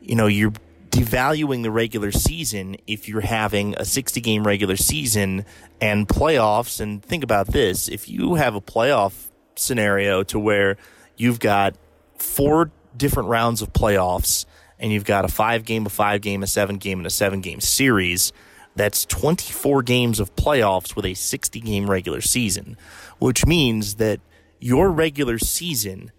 you 0.00 0.16
know, 0.16 0.26
you're 0.26 0.52
devaluing 0.90 1.62
the 1.62 1.70
regular 1.70 2.10
season 2.10 2.76
if 2.86 3.08
you're 3.08 3.20
having 3.20 3.74
a 3.76 3.84
60 3.84 4.20
game 4.20 4.46
regular 4.46 4.76
season 4.76 5.44
and 5.80 6.08
playoffs. 6.08 6.80
And 6.80 7.02
think 7.02 7.24
about 7.24 7.48
this 7.48 7.88
if 7.88 8.08
you 8.08 8.34
have 8.34 8.54
a 8.54 8.60
playoff 8.60 9.28
scenario 9.56 10.22
to 10.24 10.38
where 10.38 10.76
you've 11.16 11.40
got 11.40 11.76
four 12.18 12.70
different 12.96 13.28
rounds 13.28 13.62
of 13.62 13.72
playoffs 13.72 14.46
and 14.78 14.92
you've 14.92 15.04
got 15.04 15.24
a 15.24 15.28
five 15.28 15.64
game, 15.64 15.86
a 15.86 15.90
five 15.90 16.20
game, 16.20 16.42
a 16.42 16.46
seven 16.46 16.76
game, 16.76 16.98
and 16.98 17.06
a 17.06 17.10
seven 17.10 17.40
game 17.40 17.60
series. 17.60 18.32
That's 18.74 19.04
24 19.04 19.82
games 19.82 20.20
of 20.20 20.34
playoffs 20.36 20.96
with 20.96 21.04
a 21.04 21.14
60 21.14 21.60
game 21.60 21.90
regular 21.90 22.20
season, 22.20 22.76
which 23.18 23.46
means 23.46 23.96
that 23.96 24.20
your 24.58 24.90
regular 24.90 25.38
season 25.38 26.12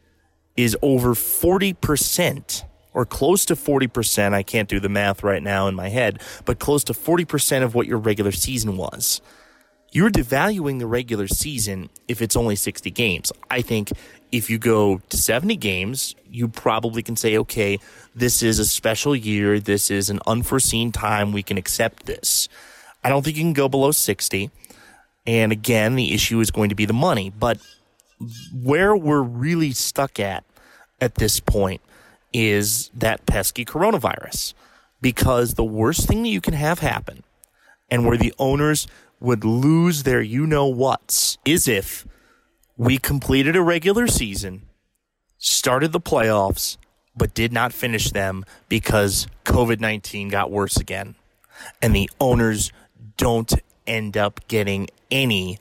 is 0.56 0.78
over 0.82 1.14
40% 1.14 2.64
or 2.94 3.06
close 3.06 3.46
to 3.46 3.56
40%. 3.56 4.34
I 4.34 4.44
can't 4.44 4.70
do 4.70 4.80
the 4.80 4.90
math 4.90 5.24
right 5.24 5.42
now 5.42 5.68
in 5.68 5.76
my 5.76 5.90
head, 5.90 6.22
but 6.46 6.60
close 6.60 6.84
to 6.86 6.94
40% 6.94 7.64
of 7.64 7.76
what 7.76 7.88
your 7.88 7.98
regular 7.98 8.32
season 8.32 8.78
was. 8.78 9.22
You're 9.94 10.10
devaluing 10.10 10.80
the 10.80 10.88
regular 10.88 11.28
season 11.28 11.90
if 12.08 12.22
it's 12.22 12.38
only 12.38 12.56
60 12.56 12.90
games. 12.92 13.32
I 13.50 13.62
think 13.62 13.92
if 14.32 14.50
you 14.50 14.58
go 14.58 15.02
to 15.10 15.18
70 15.18 15.58
games, 15.58 16.16
you 16.30 16.48
probably 16.48 17.04
can 17.04 17.18
say, 17.18 17.38
okay, 17.38 17.78
this 18.16 18.42
is 18.42 18.58
a 18.58 18.66
special 18.66 19.16
year. 19.16 19.60
This 19.60 19.92
is 19.92 20.10
an 20.10 20.22
unforeseen 20.26 20.94
time. 20.94 21.34
We 21.34 21.44
can 21.44 21.58
accept 21.58 22.06
this. 22.06 22.48
I 23.04 23.10
don't 23.10 23.24
think 23.24 23.36
you 23.36 23.44
can 23.44 23.54
go 23.54 23.68
below 23.68 23.92
60. 23.92 24.50
And 25.28 25.52
again, 25.52 25.96
the 25.96 26.14
issue 26.14 26.40
is 26.40 26.52
going 26.52 26.70
to 26.70 26.76
be 26.76 26.86
the 26.86 26.94
money. 26.94 27.30
But 27.30 27.60
where 28.54 28.96
we're 28.96 29.22
really 29.22 29.72
stuck 29.72 30.20
at 30.20 30.46
at 31.02 31.16
this 31.16 31.40
point 31.42 31.82
is 32.34 32.90
that 32.94 33.26
pesky 33.26 33.66
coronavirus. 33.66 34.54
Because 35.02 35.56
the 35.56 35.64
worst 35.64 36.08
thing 36.08 36.24
that 36.24 36.30
you 36.30 36.42
can 36.42 36.54
have 36.54 36.80
happen, 36.80 37.24
and 37.90 38.06
where 38.06 38.18
the 38.18 38.34
owners 38.38 38.88
would 39.20 39.44
lose 39.44 40.04
their 40.04 40.22
you 40.22 40.46
know 40.46 40.68
what's, 40.68 41.38
is 41.44 41.68
if 41.68 42.06
we 42.78 42.98
completed 42.98 43.56
a 43.56 43.62
regular 43.62 44.08
season, 44.08 44.64
started 45.38 45.92
the 45.92 46.00
playoffs, 46.00 46.78
but 47.16 47.34
did 47.34 47.52
not 47.52 47.74
finish 47.74 48.12
them 48.12 48.46
because 48.70 49.28
COVID 49.44 49.80
19 49.80 50.30
got 50.30 50.52
worse 50.52 50.78
again. 50.78 51.16
And 51.82 51.96
the 51.96 52.10
owners 52.20 52.72
don't 53.18 53.54
end 53.86 54.18
up 54.18 54.48
getting 54.48 54.88
any 55.10 55.60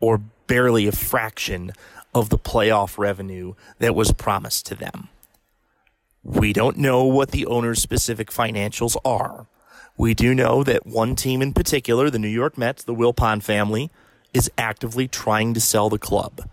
or 0.00 0.18
barely 0.46 0.86
a 0.88 0.92
fraction 0.92 1.72
of 2.14 2.28
the 2.28 2.38
playoff 2.38 2.98
revenue 2.98 3.54
that 3.78 3.94
was 3.94 4.12
promised 4.12 4.66
to 4.66 4.74
them. 4.74 5.08
We 6.22 6.52
don't 6.52 6.76
know 6.76 7.04
what 7.04 7.30
the 7.30 7.46
owner's 7.46 7.80
specific 7.80 8.30
financials 8.30 8.96
are. 9.04 9.46
We 9.96 10.14
do 10.14 10.34
know 10.34 10.62
that 10.64 10.86
one 10.86 11.16
team 11.16 11.42
in 11.42 11.52
particular, 11.52 12.10
the 12.10 12.18
New 12.18 12.28
York 12.28 12.56
Mets, 12.56 12.84
the 12.84 12.94
Wilpon 12.94 13.42
family, 13.42 13.90
is 14.32 14.50
actively 14.56 15.08
trying 15.08 15.54
to 15.54 15.60
sell 15.60 15.88
the 15.88 15.98
club. 15.98 16.48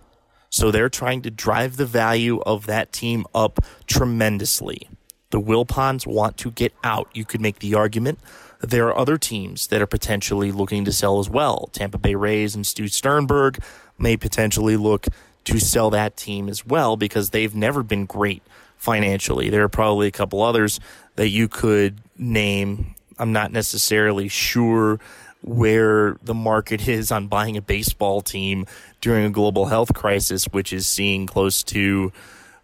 So 0.50 0.72
they're 0.72 0.90
trying 0.90 1.22
to 1.24 1.32
drive 1.32 1.78
the 1.78 1.86
value 1.86 2.40
of 2.42 2.66
that 2.66 2.92
team 2.92 3.26
up 3.36 3.60
tremendously. 3.86 4.90
The 5.30 5.42
Wilpons 5.42 6.08
want 6.08 6.38
to 6.38 6.52
get 6.52 6.74
out. 6.84 7.10
You 7.14 7.26
could 7.26 7.42
make 7.42 7.60
the 7.60 7.76
argument 7.76 8.20
there 8.60 8.88
are 8.88 8.98
other 8.98 9.18
teams 9.18 9.68
that 9.68 9.82
are 9.82 9.88
potentially 9.88 10.52
looking 10.52 10.86
to 10.86 10.92
sell 10.92 11.20
as 11.20 11.30
well. 11.30 11.70
Tampa 11.74 11.98
Bay 11.98 12.16
Rays 12.16 12.56
and 12.56 12.66
Stu 12.66 12.88
Sternberg 12.88 13.60
may 13.98 14.18
potentially 14.18 14.78
look 14.78 15.08
to 15.46 15.60
sell 15.60 15.90
that 15.92 16.18
team 16.18 16.50
as 16.50 16.66
well 16.66 16.98
because 16.98 17.30
they've 17.30 17.56
never 17.56 17.84
been 17.84 18.06
great 18.06 18.42
financially. 18.78 19.50
There 19.50 19.64
are 19.64 19.70
probably 19.70 20.08
a 20.08 20.12
couple 20.12 20.42
others 20.42 20.80
that 21.16 21.30
you 21.30 21.48
could 21.48 21.98
name. 22.18 22.96
I'm 23.20 23.34
not 23.34 23.52
necessarily 23.52 24.28
sure 24.28 25.00
where 25.42 26.18
the 26.24 26.34
market 26.34 26.88
is 26.90 27.12
on 27.12 27.28
buying 27.28 27.58
a 27.58 27.62
baseball 27.62 28.22
team 28.22 28.66
during 29.02 29.26
a 29.26 29.30
global 29.30 29.66
health 29.66 29.94
crisis, 29.94 30.46
which 30.46 30.74
is 30.74 30.88
seeing 30.88 31.28
close 31.28 31.64
to 31.64 32.12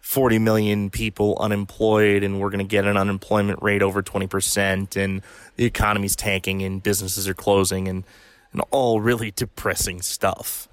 40 0.00 0.38
million 0.38 0.90
people 0.90 1.36
unemployed, 1.40 2.22
and 2.22 2.38
we're 2.38 2.50
going 2.50 2.58
to 2.58 2.70
get 2.70 2.84
an 2.84 2.96
unemployment 2.96 3.62
rate 3.62 3.82
over 3.82 4.02
20%, 4.02 5.02
and 5.02 5.22
the 5.56 5.64
economy's 5.64 6.14
tanking, 6.14 6.62
and 6.62 6.82
businesses 6.82 7.26
are 7.26 7.34
closing, 7.34 7.88
and, 7.88 8.04
and 8.52 8.60
all 8.70 9.00
really 9.00 9.30
depressing 9.36 10.02
stuff. 10.02 10.68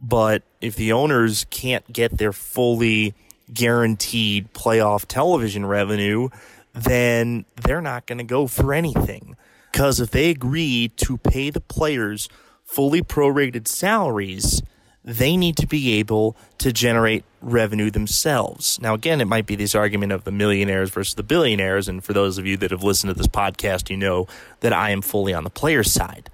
But 0.00 0.42
if 0.60 0.76
the 0.76 0.92
owners 0.92 1.46
can't 1.48 1.90
get 1.90 2.18
their 2.18 2.32
fully 2.32 3.14
guaranteed 3.52 4.52
playoff 4.52 5.06
television 5.06 5.66
revenue, 5.66 6.28
then 6.72 7.44
they're 7.62 7.80
not 7.80 8.06
going 8.06 8.18
to 8.18 8.24
go 8.24 8.46
for 8.46 8.74
anything. 8.74 9.36
Because 9.72 10.00
if 10.00 10.10
they 10.10 10.30
agree 10.30 10.88
to 10.96 11.18
pay 11.18 11.50
the 11.50 11.60
players 11.60 12.28
fully 12.64 13.02
prorated 13.02 13.68
salaries, 13.68 14.62
they 15.04 15.36
need 15.36 15.56
to 15.56 15.66
be 15.66 15.94
able 15.94 16.36
to 16.58 16.72
generate 16.72 17.24
revenue 17.40 17.90
themselves. 17.90 18.80
Now, 18.80 18.94
again, 18.94 19.20
it 19.20 19.26
might 19.26 19.46
be 19.46 19.54
this 19.54 19.74
argument 19.74 20.12
of 20.12 20.24
the 20.24 20.32
millionaires 20.32 20.90
versus 20.90 21.14
the 21.14 21.22
billionaires. 21.22 21.88
And 21.88 22.02
for 22.02 22.12
those 22.12 22.38
of 22.38 22.46
you 22.46 22.56
that 22.56 22.72
have 22.72 22.82
listened 22.82 23.10
to 23.10 23.14
this 23.14 23.28
podcast, 23.28 23.88
you 23.88 23.96
know 23.96 24.26
that 24.60 24.72
I 24.72 24.90
am 24.90 25.02
fully 25.02 25.32
on 25.32 25.44
the 25.44 25.50
player's 25.50 25.92
side. 25.92 26.28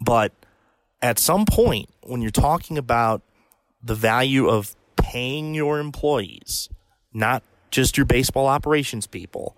But 0.00 0.32
at 1.00 1.18
some 1.18 1.46
point, 1.46 1.88
when 2.02 2.22
you're 2.22 2.30
talking 2.30 2.78
about 2.78 3.22
the 3.82 3.94
value 3.96 4.48
of 4.48 4.76
paying 5.12 5.54
your 5.54 5.78
employees, 5.78 6.70
not 7.12 7.42
just 7.70 7.98
your 7.98 8.06
baseball 8.06 8.46
operations 8.46 9.06
people, 9.06 9.54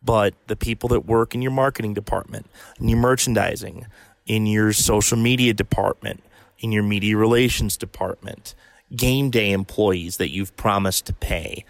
but 0.00 0.32
the 0.46 0.54
people 0.54 0.88
that 0.88 1.04
work 1.04 1.34
in 1.34 1.42
your 1.42 1.50
marketing 1.50 1.92
department, 1.92 2.46
in 2.78 2.88
your 2.88 3.00
merchandising, 3.00 3.84
in 4.26 4.46
your 4.46 4.72
social 4.72 5.18
media 5.18 5.52
department, 5.52 6.22
in 6.60 6.70
your 6.70 6.84
media 6.84 7.16
relations 7.16 7.76
department, 7.76 8.54
game 8.94 9.28
day 9.28 9.50
employees 9.50 10.18
that 10.18 10.30
you've 10.30 10.56
promised 10.56 11.06
to 11.06 11.12
pay. 11.12 11.64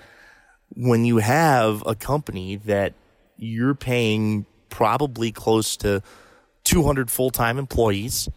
When 0.75 1.07
you 1.07 1.17
have 1.17 1.83
a 1.87 1.95
company 1.95 2.57
that 2.57 2.93
you're 3.39 3.75
paying 3.75 4.45
probably 4.69 5.33
close 5.33 5.79
to 5.79 6.03
200 6.65 7.11
full 7.11 7.31
time 7.31 7.59
employees 7.59 8.29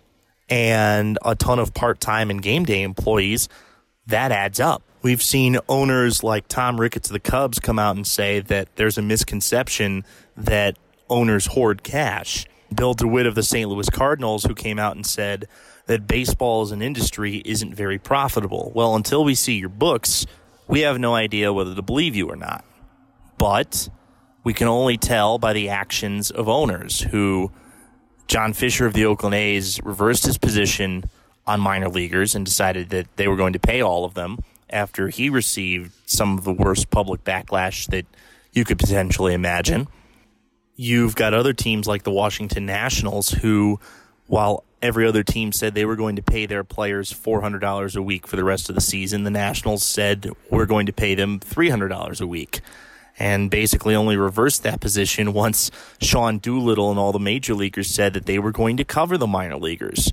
and 0.47 1.19
a 1.25 1.35
ton 1.35 1.59
of 1.59 1.73
part 1.73 1.99
time 1.99 2.29
and 2.29 2.41
game 2.41 2.63
day 2.63 2.81
employees, 2.81 3.49
that 4.07 4.31
adds 4.31 4.59
up. 4.59 4.83
We've 5.01 5.21
seen 5.21 5.59
owners 5.69 6.23
like 6.23 6.47
Tom 6.47 6.79
Ricketts 6.79 7.09
of 7.09 7.13
the 7.13 7.19
Cubs 7.19 7.59
come 7.59 7.77
out 7.77 7.95
and 7.95 8.05
say 8.07 8.39
that 8.39 8.75
there's 8.75 8.97
a 8.97 9.01
misconception 9.01 10.03
that 10.35 10.77
owners 11.09 11.47
hoard 11.47 11.83
cash. 11.83 12.45
Bill 12.73 12.93
DeWitt 12.93 13.27
of 13.27 13.35
the 13.35 13.43
St. 13.43 13.69
Louis 13.69 13.89
Cardinals, 13.89 14.43
who 14.43 14.55
came 14.55 14.79
out 14.79 14.95
and 14.95 15.05
said 15.05 15.47
that 15.85 16.07
baseball 16.07 16.63
as 16.63 16.71
an 16.71 16.81
industry 16.81 17.41
isn't 17.45 17.75
very 17.75 17.99
profitable. 17.99 18.71
Well, 18.73 18.95
until 18.95 19.23
we 19.23 19.35
see 19.35 19.53
your 19.53 19.69
books, 19.69 20.25
we 20.67 20.81
have 20.81 20.97
no 20.99 21.13
idea 21.13 21.53
whether 21.53 21.75
to 21.75 21.81
believe 21.81 22.15
you 22.15 22.27
or 22.27 22.35
not. 22.35 22.65
But 23.37 23.89
we 24.43 24.53
can 24.53 24.67
only 24.67 24.97
tell 24.97 25.37
by 25.37 25.53
the 25.53 25.69
actions 25.69 26.31
of 26.31 26.49
owners 26.49 27.01
who 27.01 27.51
John 28.27 28.53
Fisher 28.53 28.87
of 28.87 28.93
the 28.93 29.05
Oakland 29.05 29.35
A's 29.35 29.79
reversed 29.83 30.25
his 30.25 30.37
position 30.39 31.03
on 31.47 31.59
minor 31.59 31.89
leaguers 31.89 32.35
and 32.35 32.45
decided 32.45 32.89
that 32.89 33.07
they 33.17 33.27
were 33.27 33.35
going 33.35 33.53
to 33.53 33.59
pay 33.59 33.81
all 33.81 34.05
of 34.05 34.13
them 34.13 34.39
after 34.69 35.09
he 35.09 35.29
received 35.29 35.91
some 36.05 36.37
of 36.37 36.43
the 36.43 36.53
worst 36.53 36.89
public 36.89 37.23
backlash 37.23 37.87
that 37.87 38.05
you 38.51 38.63
could 38.65 38.79
potentially 38.79 39.33
imagine. 39.33 39.87
You've 40.75 41.15
got 41.15 41.33
other 41.33 41.53
teams 41.53 41.87
like 41.87 42.03
the 42.03 42.11
Washington 42.11 42.65
Nationals 42.65 43.29
who, 43.29 43.79
while 44.27 44.63
every 44.81 45.07
other 45.07 45.23
team 45.23 45.51
said 45.51 45.73
they 45.73 45.85
were 45.85 45.95
going 45.95 46.15
to 46.15 46.23
pay 46.23 46.45
their 46.45 46.63
players 46.63 47.13
$400 47.13 47.95
a 47.95 48.01
week 48.01 48.27
for 48.27 48.35
the 48.35 48.43
rest 48.43 48.69
of 48.69 48.75
the 48.75 48.81
season, 48.81 49.23
the 49.23 49.29
Nationals 49.29 49.83
said 49.83 50.29
we're 50.49 50.65
going 50.65 50.85
to 50.87 50.93
pay 50.93 51.15
them 51.15 51.39
$300 51.39 52.21
a 52.21 52.27
week. 52.27 52.61
And 53.17 53.49
basically 53.49 53.95
only 53.95 54.17
reversed 54.17 54.63
that 54.63 54.81
position 54.81 55.31
once 55.31 55.71
Sean 56.01 56.37
Doolittle 56.37 56.89
and 56.89 56.99
all 56.99 57.13
the 57.13 57.19
major 57.19 57.53
leaguers 57.53 57.89
said 57.89 58.13
that 58.13 58.25
they 58.25 58.39
were 58.39 58.51
going 58.51 58.75
to 58.75 58.83
cover 58.83 59.17
the 59.17 59.27
minor 59.27 59.55
leaguers 59.55 60.11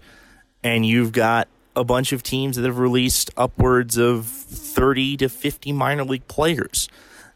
and 0.63 0.87
you've 0.87 1.13
got 1.13 1.49
a 1.75 1.85
bunch 1.85 2.13
of 2.13 2.23
teams 2.23 2.57
that 2.57 2.65
have 2.65 2.79
released 2.79 3.31
upwards 3.37 3.97
of 3.97 4.27
30 4.27 5.17
to 5.19 5.29
50 5.29 5.73
minor 5.73 6.05
league 6.05 6.29
players. 6.29 6.89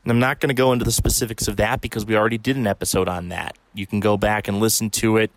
And 0.05 0.13
I'm 0.13 0.21
not 0.21 0.41
going 0.41 0.49
to 0.49 0.55
go 0.55 0.73
into 0.73 0.85
the 0.85 0.93
specifics 0.93 1.49
of 1.49 1.57
that 1.57 1.81
because 1.81 2.07
we 2.07 2.17
already 2.17 2.39
did 2.39 2.57
an 2.57 2.67
episode 2.67 3.09
on 3.09 3.31
that. 3.31 3.57
You 3.75 3.87
can 3.87 3.99
go 3.99 4.17
back 4.17 4.47
and 4.47 4.61
listen 4.61 4.91
to 4.91 5.17
it. 5.17 5.33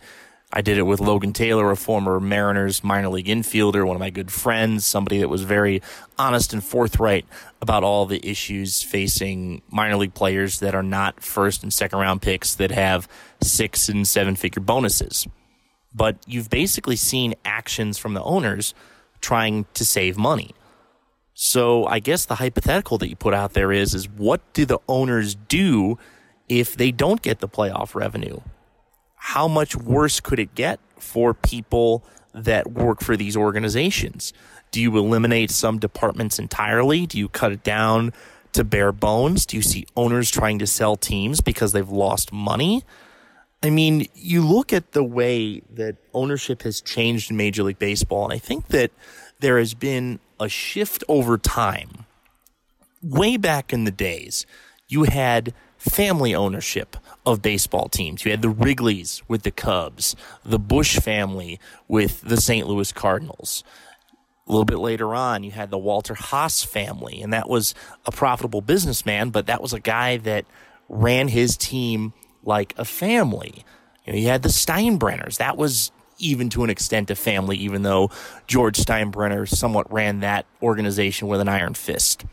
I 0.52 0.62
did 0.62 0.80
it 0.80 0.84
with 0.84 1.00
Logan 1.00 1.32
Taylor, 1.32 1.70
a 1.70 1.76
former 1.76 2.20
Mariners 2.20 2.84
minor 2.84 3.10
league 3.10 3.28
infielder, 3.28 3.86
one 3.86 3.96
of 3.96 4.00
my 4.00 4.10
good 4.10 4.32
friends, 4.32 4.84
somebody 4.84 5.20
that 5.20 5.28
was 5.30 5.44
very 5.44 5.82
honest 6.18 6.54
and 6.54 6.64
forthright 6.64 7.26
about 7.62 7.84
all 7.84 8.08
the 8.08 8.28
issues 8.28 8.82
facing 8.82 9.62
minor 9.70 9.96
league 9.96 10.16
players 10.16 10.60
that 10.60 10.74
are 10.74 10.84
not 10.84 11.22
first 11.22 11.62
and 11.62 11.72
second 11.72 12.00
round 12.00 12.24
picks 12.24 12.56
that 12.56 12.72
have 12.72 13.08
six 13.42 13.90
and 13.90 14.08
seven 14.08 14.36
figure 14.36 14.62
bonuses. 14.62 15.28
But 15.94 16.18
you've 16.28 16.50
basically 16.50 16.96
seen 16.96 17.34
actions 17.46 17.98
from 17.98 18.14
the 18.14 18.24
owners 18.24 18.74
trying 19.22 19.66
to 19.74 19.84
save 19.84 20.18
money. 20.18 20.52
So 21.34 21.86
I 21.86 22.00
guess 22.00 22.26
the 22.26 22.36
hypothetical 22.36 22.98
that 23.00 23.10
you 23.10 23.16
put 23.16 23.34
out 23.34 23.54
there 23.54 23.72
is 23.72 23.94
is 23.94 24.10
what 24.10 24.42
do 24.54 24.66
the 24.66 24.80
owners 24.88 25.36
do 25.36 25.98
if 26.48 26.76
they 26.76 26.92
don't 26.92 27.22
get 27.22 27.40
the 27.40 27.48
playoff 27.48 27.96
revenue? 27.96 28.40
how 29.20 29.48
much 29.48 29.76
worse 29.76 30.20
could 30.20 30.40
it 30.40 30.56
get 30.56 30.80
for 30.98 31.34
people 31.34 32.04
that 32.34 32.72
work 32.72 33.02
for 33.02 33.18
these 33.18 33.36
organizations? 33.36 34.34
Do 34.72 34.82
you 34.82 34.98
eliminate 34.98 35.52
some 35.52 35.78
departments 35.78 36.40
entirely? 36.40 37.06
Do 37.06 37.20
you 37.20 37.28
cut 37.28 37.52
it 37.52 37.64
down 37.64 38.14
to 38.54 38.64
bare 38.64 38.92
bones? 38.92 39.46
Do 39.46 39.58
you 39.58 39.62
see 39.62 39.86
owners 39.96 40.32
trying 40.32 40.58
to 40.60 40.68
sell 40.68 40.96
teams 40.96 41.42
because 41.42 41.74
they've 41.74 41.90
lost 41.90 42.32
money? 42.32 42.84
I 43.62 43.70
mean, 43.70 44.08
you 44.16 44.46
look 44.46 44.72
at 44.72 44.94
the 44.94 45.04
way 45.04 45.62
that 45.74 45.98
ownership 46.14 46.64
has 46.64 46.80
changed 46.80 47.30
in 47.30 47.38
Major 47.38 47.64
League 47.64 47.80
Baseball, 47.80 48.24
and 48.24 48.34
I 48.34 48.38
think 48.38 48.68
that 48.68 48.92
there 49.40 49.60
has 49.60 49.74
been 49.74 50.20
a 50.40 50.48
shift 50.48 51.04
over 51.10 51.38
time. 51.38 52.06
Way 53.04 53.36
back 53.38 53.74
in 53.74 53.84
the 53.84 53.92
days, 53.92 54.46
you 54.88 55.04
had 55.04 55.54
family 55.78 56.34
ownership 56.34 56.96
of 57.26 57.42
baseball 57.42 57.90
teams. 57.90 58.24
You 58.24 58.32
had 58.32 58.42
the 58.42 58.50
Wrigleys 58.50 59.22
with 59.28 59.44
the 59.44 59.52
Cubs, 59.52 60.16
the 60.44 60.60
Busch 60.60 60.98
family 61.00 61.60
with 61.88 62.22
the 62.22 62.38
St. 62.38 62.68
Louis 62.68 62.92
Cardinals. 62.92 63.64
A 64.48 64.52
little 64.52 64.66
bit 64.66 64.80
later 64.80 65.14
on, 65.14 65.44
you 65.44 65.52
had 65.52 65.70
the 65.70 65.78
Walter 65.78 66.16
Haas 66.16 66.64
family, 66.64 67.22
and 67.22 67.34
that 67.34 67.50
was 67.50 67.76
a 68.06 68.12
profitable 68.12 68.62
businessman, 68.62 69.30
but 69.30 69.48
that 69.48 69.62
was 69.62 69.74
a 69.74 69.80
guy 69.80 70.18
that 70.18 70.46
ran 70.88 71.28
his 71.28 71.56
team 71.56 72.14
like 72.44 72.74
a 72.78 72.86
family. 72.86 73.66
You, 74.06 74.14
know, 74.14 74.20
you 74.20 74.28
had 74.28 74.44
the 74.44 74.50
Steinbrenners. 74.50 75.38
That 75.38 75.58
was 75.58 75.92
even 76.20 76.50
to 76.50 76.64
an 76.64 76.70
extent 76.70 77.10
a 77.10 77.16
family, 77.16 77.58
even 77.58 77.84
though 77.84 78.12
George 78.48 78.78
Steinbrenner 78.78 79.48
somewhat 79.48 79.92
ran 79.92 80.20
that 80.20 80.46
organization 80.62 81.28
with 81.28 81.40
an 81.40 81.48
iron 81.48 81.74
fist. 81.74 82.26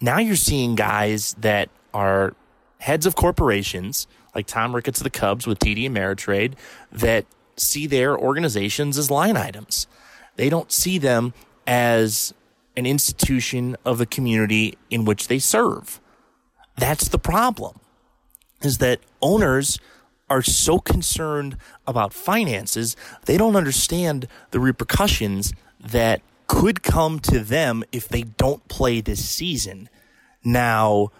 Now 0.00 0.18
you're 0.18 0.36
seeing 0.36 0.74
guys 0.74 1.34
that 1.38 1.70
are 1.94 2.34
heads 2.78 3.06
of 3.06 3.14
corporations 3.14 4.06
like 4.34 4.46
Tom 4.46 4.74
Ricketts 4.74 5.00
of 5.00 5.04
the 5.04 5.10
Cubs 5.10 5.46
with 5.46 5.58
TD 5.58 5.88
Ameritrade 5.88 6.54
that 6.90 7.26
see 7.56 7.86
their 7.86 8.18
organizations 8.18 8.98
as 8.98 9.10
line 9.10 9.36
items. 9.36 9.86
They 10.36 10.48
don't 10.48 10.72
see 10.72 10.98
them 10.98 11.34
as 11.66 12.34
an 12.76 12.86
institution 12.86 13.76
of 13.84 13.98
the 13.98 14.06
community 14.06 14.78
in 14.90 15.04
which 15.04 15.28
they 15.28 15.38
serve. 15.38 16.00
That's 16.76 17.08
the 17.08 17.18
problem. 17.18 17.78
Is 18.62 18.78
that 18.78 19.00
owners 19.20 19.78
are 20.30 20.42
so 20.42 20.78
concerned 20.78 21.56
about 21.86 22.14
finances, 22.14 22.96
they 23.26 23.36
don't 23.36 23.56
understand 23.56 24.26
the 24.50 24.60
repercussions 24.60 25.52
that 25.78 26.22
could 26.46 26.82
come 26.82 27.18
to 27.18 27.40
them 27.40 27.84
if 27.92 28.08
they 28.08 28.22
don't 28.22 28.66
play 28.68 29.00
this 29.00 29.24
season. 29.28 29.88
Now, 30.44 31.10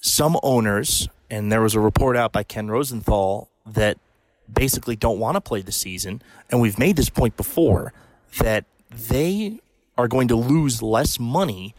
some 0.00 0.38
owners, 0.42 1.08
and 1.30 1.50
there 1.50 1.62
was 1.62 1.74
a 1.74 1.80
report 1.80 2.16
out 2.16 2.32
by 2.32 2.42
Ken 2.42 2.68
Rosenthal 2.68 3.48
that 3.66 3.98
basically 4.52 4.96
don't 4.96 5.18
want 5.18 5.36
to 5.36 5.40
play 5.40 5.62
the 5.62 5.72
season, 5.72 6.20
and 6.50 6.60
we've 6.60 6.78
made 6.78 6.96
this 6.96 7.08
point 7.08 7.36
before 7.36 7.92
that 8.38 8.64
they 8.90 9.60
are 9.96 10.08
going 10.08 10.28
to 10.28 10.36
lose 10.36 10.82
less 10.82 11.18
money 11.18 11.74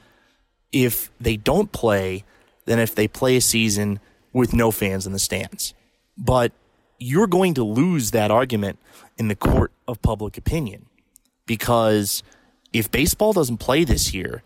if 0.72 1.12
they 1.20 1.38
don't 1.38 1.72
play 1.72 2.24
than 2.66 2.80
if 2.80 2.96
they 2.96 3.08
play 3.08 3.36
a 3.36 3.42
season 3.42 4.00
with 4.34 4.54
no 4.54 4.72
fans 4.72 5.06
in 5.06 5.14
the 5.14 5.20
stands. 5.20 5.74
But 6.18 6.52
you're 7.00 7.28
going 7.28 7.54
to 7.56 7.64
lose 7.64 8.12
that 8.12 8.32
argument 8.32 8.80
in 9.18 9.28
the 9.28 9.36
court 9.36 9.72
of 9.88 10.02
public 10.02 10.38
opinion 10.38 10.88
because 11.46 12.24
if 12.72 12.90
baseball 12.92 13.34
doesn't 13.34 13.58
play 13.58 13.84
this 13.84 14.14
year, 14.14 14.42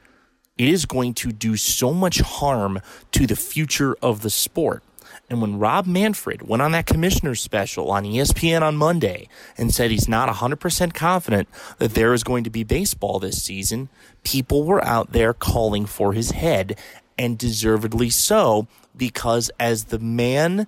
it 0.58 0.68
is 0.68 0.86
going 0.86 1.14
to 1.14 1.32
do 1.32 1.56
so 1.56 1.94
much 1.94 2.20
harm 2.20 2.82
to 3.12 3.28
the 3.28 3.36
future 3.36 3.96
of 4.02 4.22
the 4.22 4.30
sport. 4.30 4.84
And 5.30 5.42
when 5.42 5.60
Rob 5.60 5.86
Manfred 5.86 6.48
went 6.48 6.62
on 6.62 6.72
that 6.72 6.86
commissioner's 6.86 7.42
special 7.42 7.92
on 7.92 8.06
ESPN 8.06 8.62
on 8.62 8.78
Monday 8.78 9.28
and 9.58 9.74
said 9.74 9.92
he's 9.92 10.08
not 10.08 10.34
100% 10.34 10.94
confident 10.94 11.50
that 11.80 11.94
there 11.94 12.14
is 12.14 12.24
going 12.24 12.44
to 12.46 12.50
be 12.50 12.64
baseball 12.64 13.20
this 13.20 13.44
season, 13.44 13.90
people 14.24 14.64
were 14.64 14.84
out 14.86 15.12
there 15.12 15.34
calling 15.34 15.86
for 15.86 16.14
his 16.14 16.32
head, 16.32 16.78
and 17.18 17.38
deservedly 17.38 18.10
so, 18.10 18.68
because 18.96 19.50
as 19.60 19.86
the 19.86 20.00
man 20.00 20.68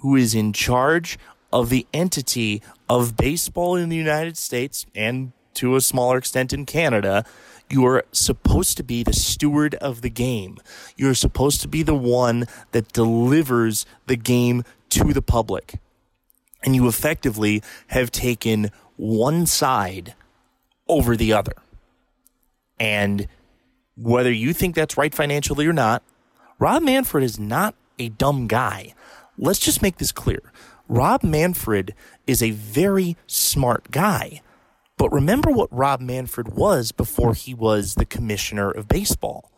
who 0.00 0.16
is 0.16 0.34
in 0.34 0.52
charge 0.52 1.18
of 1.52 1.68
the 1.68 1.86
entity 1.92 2.62
of 2.88 3.16
baseball 3.16 3.76
in 3.76 3.88
the 3.88 3.96
United 3.96 4.36
States 4.36 4.86
and 4.94 5.32
to 5.54 5.76
a 5.76 5.80
smaller 5.80 6.16
extent 6.16 6.52
in 6.52 6.64
Canada, 6.64 7.24
you're 7.70 8.04
supposed 8.12 8.76
to 8.76 8.82
be 8.82 9.02
the 9.02 9.12
steward 9.12 9.74
of 9.76 10.02
the 10.02 10.10
game. 10.10 10.58
You're 10.96 11.14
supposed 11.14 11.60
to 11.62 11.68
be 11.68 11.82
the 11.82 11.94
one 11.94 12.46
that 12.72 12.92
delivers 12.92 13.86
the 14.06 14.16
game 14.16 14.64
to 14.90 15.12
the 15.12 15.22
public. 15.22 15.74
And 16.64 16.74
you 16.76 16.86
effectively 16.86 17.62
have 17.88 18.10
taken 18.10 18.70
one 18.96 19.46
side 19.46 20.14
over 20.88 21.16
the 21.16 21.32
other. 21.32 21.54
And 22.78 23.26
whether 23.96 24.32
you 24.32 24.52
think 24.52 24.74
that's 24.74 24.96
right 24.96 25.14
financially 25.14 25.66
or 25.66 25.72
not, 25.72 26.02
Rob 26.58 26.82
Manfred 26.82 27.24
is 27.24 27.38
not 27.38 27.74
a 27.98 28.08
dumb 28.08 28.46
guy. 28.46 28.94
Let's 29.36 29.58
just 29.58 29.82
make 29.82 29.98
this 29.98 30.12
clear. 30.12 30.52
Rob 30.88 31.22
Manfred 31.22 31.94
is 32.26 32.42
a 32.42 32.50
very 32.50 33.16
smart 33.26 33.90
guy. 33.90 34.42
But 34.98 35.12
remember 35.12 35.50
what 35.50 35.72
Rob 35.72 36.00
Manfred 36.00 36.54
was 36.54 36.92
before 36.92 37.34
he 37.34 37.54
was 37.54 37.94
the 37.94 38.04
commissioner 38.04 38.70
of 38.70 38.88
baseball. 38.88 39.50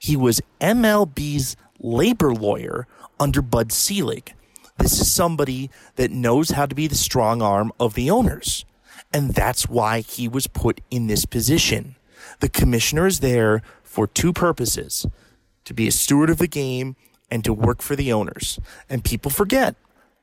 He 0.00 0.16
was 0.16 0.40
MLB's 0.60 1.56
labor 1.78 2.32
lawyer 2.32 2.86
under 3.18 3.42
Bud 3.42 3.72
Selig. 3.72 4.32
This 4.78 5.00
is 5.00 5.10
somebody 5.10 5.70
that 5.96 6.10
knows 6.10 6.50
how 6.50 6.66
to 6.66 6.74
be 6.74 6.86
the 6.86 6.94
strong 6.94 7.42
arm 7.42 7.72
of 7.80 7.94
the 7.94 8.10
owners. 8.10 8.64
And 9.12 9.34
that's 9.34 9.68
why 9.68 10.00
he 10.00 10.28
was 10.28 10.46
put 10.46 10.80
in 10.90 11.06
this 11.06 11.24
position. 11.24 11.96
The 12.40 12.48
commissioner 12.48 13.06
is 13.06 13.20
there 13.20 13.62
for 13.82 14.06
two 14.06 14.32
purposes 14.32 15.06
to 15.64 15.74
be 15.74 15.88
a 15.88 15.92
steward 15.92 16.30
of 16.30 16.38
the 16.38 16.46
game 16.46 16.96
and 17.30 17.44
to 17.44 17.52
work 17.52 17.82
for 17.82 17.96
the 17.96 18.12
owners. 18.12 18.58
And 18.88 19.04
people 19.04 19.30
forget 19.30 19.74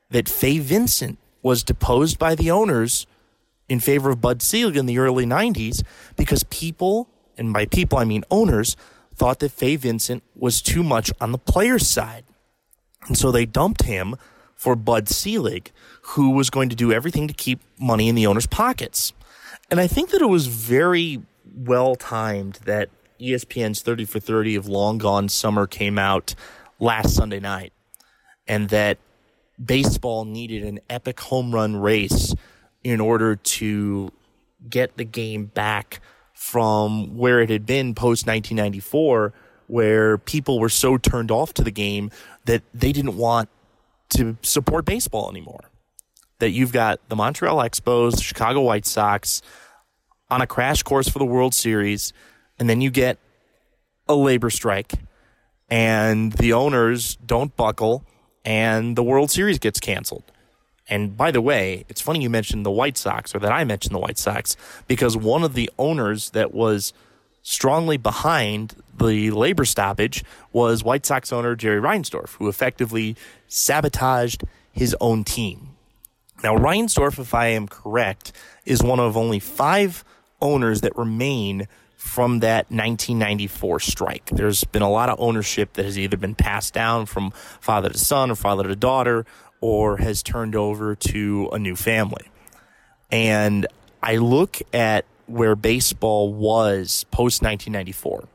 that 0.10 0.30
Fay 0.30 0.60
Vincent 0.60 1.18
was 1.42 1.64
deposed 1.64 2.18
by 2.18 2.36
the 2.36 2.52
owners 2.52 3.06
in 3.68 3.80
favor 3.80 4.10
of 4.10 4.22
Bud 4.22 4.42
Selig 4.42 4.78
in 4.78 4.86
the 4.86 4.98
early 5.00 5.26
90s 5.26 5.84
because 6.16 6.44
people, 6.46 7.10
and 7.38 7.52
by 7.54 7.66
people 7.66 7.98
I 7.98 8.06
mean 8.06 8.24
owners, 8.30 8.76
thought 9.16 9.40
that 9.40 9.52
Fay 9.52 9.76
Vincent 9.76 10.24
was 10.36 10.62
too 10.62 10.84
much 10.84 11.12
on 11.20 11.32
the 11.32 11.38
player's 11.38 11.88
side. 11.88 12.24
And 13.08 13.18
so 13.18 13.32
they 13.32 13.46
dumped 13.46 13.84
him 13.84 14.16
for 14.56 14.76
Bud 14.76 15.10
Selig, 15.10 15.72
who 16.02 16.32
was 16.32 16.50
going 16.50 16.70
to 16.70 16.76
do 16.76 16.94
everything 16.94 17.28
to 17.28 17.34
keep 17.34 17.60
money 17.78 18.08
in 18.08 18.16
the 18.16 18.28
owner's 18.28 18.48
pockets. 18.48 19.14
And 19.70 19.80
I 19.80 19.88
think 19.88 20.12
that 20.12 20.22
it 20.22 20.28
was 20.28 20.48
very 20.48 21.22
well 21.54 21.96
timed 21.96 22.56
that 22.66 22.90
ESPN's 23.20 23.82
30 23.82 24.06
for 24.06 24.20
30 24.20 24.56
of 24.56 24.68
Long 24.68 24.98
Gone 24.98 25.30
Summer 25.30 25.68
came 25.68 25.98
out 25.98 26.36
last 26.80 27.16
Sunday 27.16 27.40
night 27.40 27.74
and 28.48 28.70
that 28.70 28.98
baseball 29.64 30.26
needed 30.26 30.64
an 30.64 30.80
epic 30.90 31.20
home 31.20 31.54
run 31.54 31.76
race 31.76 32.36
in 32.84 33.00
order 33.00 33.36
to 33.36 34.12
get 34.70 34.98
the 34.98 35.06
game 35.06 35.46
back 35.46 36.02
from 36.34 37.18
where 37.18 37.40
it 37.40 37.50
had 37.50 37.66
been 37.66 37.96
post 37.96 38.28
1994, 38.28 39.34
where 39.68 40.18
people 40.18 40.60
were 40.60 40.70
so 40.70 40.98
turned 40.98 41.32
off 41.32 41.54
to 41.54 41.64
the 41.64 41.72
game 41.72 42.12
that 42.46 42.62
they 42.74 42.92
didn't 42.92 43.16
want 43.16 43.48
to 44.10 44.38
support 44.42 44.86
baseball 44.86 45.30
anymore. 45.30 45.70
That 46.40 46.50
you've 46.50 46.74
got 46.74 47.00
the 47.08 47.16
Montreal 47.16 47.58
Expos, 47.58 48.18
the 48.18 48.24
Chicago 48.24 48.62
White 48.62 48.86
Sox 48.86 49.42
on 50.34 50.42
a 50.42 50.48
crash 50.48 50.82
course 50.82 51.08
for 51.08 51.20
the 51.20 51.26
World 51.26 51.54
Series, 51.54 52.12
and 52.58 52.68
then 52.68 52.82
you 52.82 52.90
get 52.90 53.20
a 54.08 54.16
labor 54.16 54.50
strike, 54.50 54.94
and 55.70 56.34
the 56.34 56.54
owners 56.54 57.18
don't 57.18 57.56
buckle, 57.56 58.04
and 58.44 58.96
the 58.96 59.04
World 59.04 59.30
Series 59.30 59.60
gets 59.60 59.80
canceled 59.80 60.24
And 60.88 61.16
by 61.16 61.32
the 61.32 61.40
way, 61.40 61.86
it's 61.88 62.02
funny 62.02 62.22
you 62.22 62.30
mentioned 62.30 62.66
the 62.66 62.72
White 62.72 62.98
Sox 62.98 63.34
or 63.34 63.40
that 63.40 63.52
I 63.52 63.64
mentioned 63.64 63.96
the 63.96 64.00
White 64.00 64.18
Sox 64.18 64.58
because 64.88 65.16
one 65.16 65.44
of 65.44 65.54
the 65.54 65.70
owners 65.78 66.32
that 66.32 66.54
was 66.54 66.94
strongly 67.44 67.98
behind 67.98 68.76
the 68.98 69.32
labor 69.32 69.66
stoppage 69.66 70.24
was 70.52 70.84
White 70.84 71.06
Sox 71.06 71.32
owner 71.32 71.56
Jerry 71.56 71.80
Reinsdorf, 71.80 72.36
who 72.38 72.50
effectively 72.50 73.16
sabotaged 73.48 74.44
his 74.72 74.96
own 75.00 75.24
team. 75.24 75.70
Now, 76.44 76.58
Reinsdorf, 76.58 77.20
if 77.20 77.34
I 77.34 77.48
am 77.48 77.68
correct, 77.68 78.34
is 78.66 78.84
one 78.84 79.00
of 79.00 79.16
only 79.16 79.40
five 79.40 80.04
owners 80.44 80.82
that 80.82 80.96
remain 80.96 81.68
from 81.96 82.40
that 82.42 82.70
1994 82.70 83.80
strike. 83.80 84.26
There's 84.26 84.64
been 84.66 84.82
a 84.82 84.90
lot 84.90 85.10
of 85.10 85.20
ownership 85.20 85.74
that 85.74 85.86
has 85.86 85.98
either 85.98 86.18
been 86.18 86.36
passed 86.36 86.74
down 86.74 87.06
from 87.06 87.32
father 87.32 87.90
to 87.90 87.98
son 87.98 88.30
or 88.30 88.36
father 88.36 88.64
to 88.64 88.76
daughter 88.76 89.26
or 89.62 89.98
has 89.98 90.22
turned 90.22 90.56
over 90.56 90.96
to 90.96 91.50
a 91.54 91.58
new 91.58 91.76
family. 91.76 92.30
And 93.10 93.66
I 94.02 94.18
look 94.18 94.62
at 94.74 95.06
where 95.28 95.56
baseball 95.56 96.34
was 96.34 97.06
post 97.12 97.42
1994, 97.42 98.28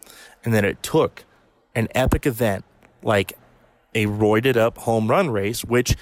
and 0.44 0.54
then 0.54 0.64
it 0.64 0.82
took 0.82 1.24
an 1.74 1.88
epic 1.94 2.26
event 2.26 2.64
like 3.02 3.34
a 3.94 4.06
roided 4.06 4.56
up 4.56 4.78
home 4.78 5.08
run 5.08 5.28
race, 5.28 5.62
which 5.62 5.94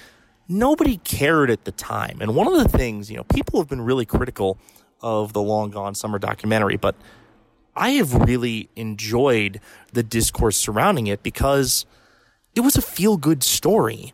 nobody 0.47 0.97
cared 0.97 1.51
at 1.51 1.65
the 1.65 1.71
time. 1.73 2.19
And 2.21 2.33
one 2.35 2.47
of 2.47 2.53
the 2.53 2.77
things, 2.77 3.11
you 3.11 3.17
know, 3.17 3.23
people 3.23 3.59
have 3.59 3.67
been 3.67 3.81
really 3.81 4.05
critical 4.05 4.57
of 5.01 5.33
the 5.33 5.41
long 5.41 5.69
gone 5.69 5.95
summer 5.95 6.19
documentary, 6.19 6.77
but 6.77 6.95
I 7.75 7.91
have 7.91 8.13
really 8.13 8.69
enjoyed 8.75 9.61
the 9.93 10.03
discourse 10.03 10.57
surrounding 10.57 11.07
it 11.07 11.21
because 11.21 11.85
it 12.55 12.61
was 12.61 12.75
a 12.75 12.81
feel 12.81 13.17
good 13.17 13.43
story. 13.43 14.13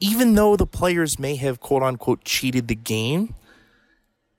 Even 0.00 0.34
though 0.34 0.56
the 0.56 0.66
players 0.66 1.18
may 1.18 1.36
have 1.36 1.60
quote 1.60 1.82
unquote 1.82 2.24
cheated 2.24 2.68
the 2.68 2.74
game, 2.74 3.34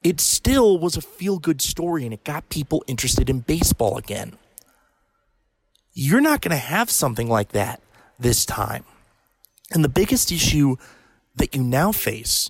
it 0.03 0.19
still 0.19 0.79
was 0.79 0.97
a 0.97 1.01
feel 1.01 1.38
good 1.38 1.62
story 1.62 2.05
and 2.05 2.13
it 2.13 2.23
got 2.23 2.49
people 2.49 2.84
interested 2.88 3.29
in 3.29 3.41
baseball 3.41 3.97
again. 3.97 4.38
You're 5.93 6.21
not 6.21 6.41
going 6.41 6.51
to 6.51 6.58
have 6.58 6.89
something 6.89 7.27
like 7.27 7.49
that 7.49 7.82
this 8.17 8.45
time. 8.45 8.86
And 9.71 9.84
the 9.84 9.89
biggest 9.89 10.32
issue 10.32 10.77
that 11.36 11.53
you 11.53 11.62
now 11.62 11.91
face 11.91 12.49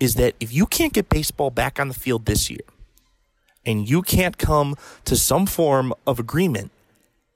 is 0.00 0.14
that 0.14 0.34
if 0.40 0.52
you 0.52 0.66
can't 0.66 0.94
get 0.94 1.08
baseball 1.08 1.50
back 1.50 1.78
on 1.78 1.88
the 1.88 1.94
field 1.94 2.24
this 2.24 2.50
year 2.50 2.60
and 3.64 3.88
you 3.88 4.02
can't 4.02 4.38
come 4.38 4.74
to 5.04 5.14
some 5.14 5.46
form 5.46 5.92
of 6.06 6.18
agreement 6.18 6.72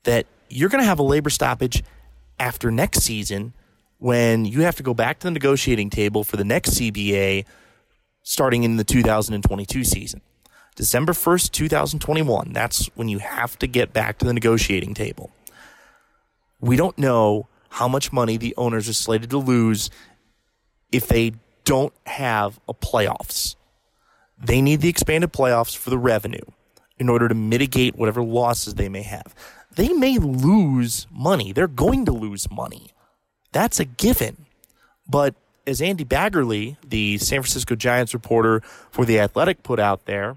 that 0.04 0.26
you're 0.48 0.70
going 0.70 0.82
to 0.82 0.86
have 0.86 0.98
a 0.98 1.02
labor 1.02 1.30
stoppage 1.30 1.84
after 2.40 2.70
next 2.70 3.02
season 3.02 3.52
when 3.98 4.44
you 4.44 4.62
have 4.62 4.76
to 4.76 4.82
go 4.82 4.94
back 4.94 5.18
to 5.18 5.26
the 5.26 5.30
negotiating 5.30 5.90
table 5.90 6.24
for 6.24 6.36
the 6.36 6.44
next 6.44 6.70
CBA 6.70 7.44
starting 8.22 8.64
in 8.64 8.76
the 8.76 8.84
2022 8.84 9.84
season. 9.84 10.20
December 10.74 11.12
1st, 11.12 11.52
2021, 11.52 12.52
that's 12.52 12.86
when 12.96 13.08
you 13.08 13.18
have 13.18 13.56
to 13.58 13.66
get 13.66 13.92
back 13.92 14.18
to 14.18 14.24
the 14.24 14.32
negotiating 14.32 14.92
table. 14.92 15.30
We 16.60 16.76
don't 16.76 16.98
know 16.98 17.46
how 17.68 17.86
much 17.86 18.12
money 18.12 18.36
the 18.36 18.54
owners 18.56 18.88
are 18.88 18.94
slated 18.94 19.30
to 19.30 19.38
lose 19.38 19.90
if 20.90 21.06
they 21.06 21.32
don't 21.64 21.92
have 22.06 22.60
a 22.68 22.74
playoffs. 22.74 23.56
They 24.38 24.60
need 24.60 24.80
the 24.80 24.88
expanded 24.88 25.32
playoffs 25.32 25.76
for 25.76 25.90
the 25.90 25.98
revenue 25.98 26.44
in 26.98 27.08
order 27.08 27.28
to 27.28 27.34
mitigate 27.34 27.96
whatever 27.96 28.22
losses 28.22 28.74
they 28.74 28.88
may 28.88 29.02
have. 29.02 29.34
They 29.74 29.92
may 29.92 30.18
lose 30.18 31.06
money. 31.10 31.52
They're 31.52 31.66
going 31.66 32.04
to 32.04 32.12
lose 32.12 32.50
money. 32.50 32.90
That's 33.52 33.80
a 33.80 33.84
given. 33.84 34.46
But 35.08 35.34
as 35.66 35.80
Andy 35.80 36.04
Baggarly, 36.04 36.76
the 36.86 37.18
San 37.18 37.42
Francisco 37.42 37.74
Giants 37.74 38.14
reporter 38.14 38.60
for 38.90 39.04
The 39.04 39.18
Athletic, 39.18 39.62
put 39.62 39.80
out 39.80 40.06
there, 40.06 40.36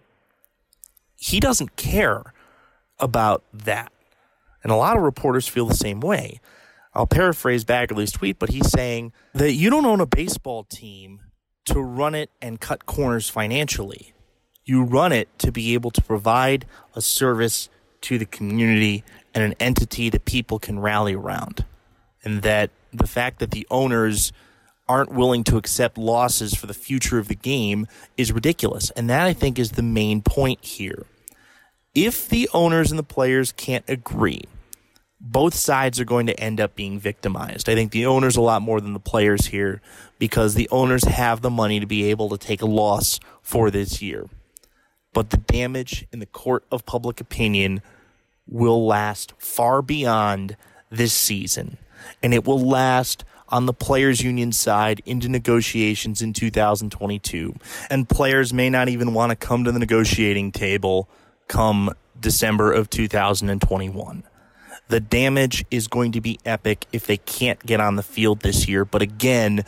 he 1.15 1.39
doesn't 1.39 1.75
care 1.75 2.33
about 2.99 3.43
that. 3.53 3.91
And 4.63 4.71
a 4.71 4.75
lot 4.75 4.97
of 4.97 5.03
reporters 5.03 5.47
feel 5.47 5.65
the 5.65 5.75
same 5.75 5.99
way. 5.99 6.39
I'll 6.97 7.05
paraphrase 7.05 7.63
Baggarly's 7.63 8.11
tweet, 8.11 8.39
but 8.39 8.49
he's 8.49 8.71
saying 8.71 9.13
that 9.33 9.53
you 9.53 9.69
don't 9.69 9.85
own 9.85 10.01
a 10.01 10.07
baseball 10.07 10.63
team 10.63 11.21
to 11.65 11.79
run 11.79 12.15
it 12.15 12.31
and 12.41 12.59
cut 12.59 12.87
corners 12.87 13.29
financially. 13.29 14.13
You 14.65 14.83
run 14.83 15.11
it 15.11 15.29
to 15.39 15.51
be 15.51 15.75
able 15.75 15.91
to 15.91 16.01
provide 16.01 16.65
a 16.95 17.01
service 17.01 17.69
to 18.01 18.17
the 18.17 18.25
community 18.25 19.03
and 19.35 19.43
an 19.43 19.53
entity 19.59 20.09
that 20.09 20.25
people 20.25 20.57
can 20.57 20.79
rally 20.79 21.13
around. 21.13 21.65
And 22.23 22.41
that 22.41 22.71
the 22.91 23.05
fact 23.05 23.37
that 23.39 23.51
the 23.51 23.67
owners 23.69 24.33
aren't 24.89 25.11
willing 25.11 25.43
to 25.43 25.57
accept 25.57 25.99
losses 25.99 26.55
for 26.55 26.65
the 26.65 26.73
future 26.73 27.19
of 27.19 27.27
the 27.27 27.35
game 27.35 27.85
is 28.17 28.31
ridiculous. 28.31 28.89
And 28.91 29.07
that 29.07 29.27
I 29.27 29.33
think 29.33 29.59
is 29.59 29.73
the 29.73 29.83
main 29.83 30.23
point 30.23 30.65
here. 30.65 31.05
If 31.93 32.27
the 32.27 32.49
owners 32.55 32.91
and 32.91 32.97
the 32.97 33.03
players 33.03 33.51
can't 33.51 33.85
agree, 33.87 34.41
both 35.19 35.55
sides 35.55 35.99
are 35.99 36.05
going 36.05 36.27
to 36.27 36.39
end 36.39 36.61
up 36.61 36.75
being 36.75 36.99
victimized. 36.99 37.67
I 37.69 37.75
think 37.75 37.91
the 37.91 38.05
owners 38.05 38.35
a 38.35 38.41
lot 38.41 38.61
more 38.61 38.79
than 38.79 38.93
the 38.93 38.99
players 38.99 39.47
here 39.47 39.81
because 40.19 40.53
the 40.53 40.69
owners 40.69 41.03
have 41.05 41.41
the 41.41 41.49
money 41.49 41.79
to 41.79 41.87
be 41.87 42.09
able 42.09 42.29
to 42.29 42.37
take 42.37 42.61
a 42.61 42.67
loss 42.67 43.19
for 43.41 43.71
this 43.71 44.01
year. 44.01 44.27
But 45.13 45.31
the 45.31 45.37
damage 45.37 46.05
in 46.11 46.19
the 46.19 46.27
court 46.27 46.65
of 46.71 46.85
public 46.85 47.19
opinion 47.19 47.81
will 48.47 48.85
last 48.85 49.33
far 49.39 49.81
beyond 49.81 50.55
this 50.89 51.13
season. 51.13 51.77
And 52.21 52.33
it 52.33 52.45
will 52.45 52.59
last 52.59 53.25
on 53.49 53.65
the 53.65 53.73
players 53.73 54.21
union 54.21 54.51
side 54.51 55.01
into 55.05 55.27
negotiations 55.27 56.21
in 56.21 56.33
2022. 56.33 57.55
And 57.89 58.07
players 58.07 58.53
may 58.53 58.69
not 58.69 58.89
even 58.89 59.13
want 59.13 59.31
to 59.31 59.35
come 59.35 59.63
to 59.63 59.71
the 59.71 59.79
negotiating 59.79 60.51
table 60.51 61.09
come 61.47 61.93
December 62.19 62.71
of 62.71 62.89
2021. 62.89 64.23
The 64.89 64.99
damage 64.99 65.65
is 65.69 65.87
going 65.87 66.13
to 66.13 66.21
be 66.21 66.39
epic 66.45 66.85
if 66.93 67.05
they 67.05 67.17
can't 67.17 67.65
get 67.65 67.79
on 67.79 67.95
the 67.95 68.03
field 68.03 68.39
this 68.41 68.67
year. 68.67 68.85
But 68.85 69.01
again, 69.01 69.65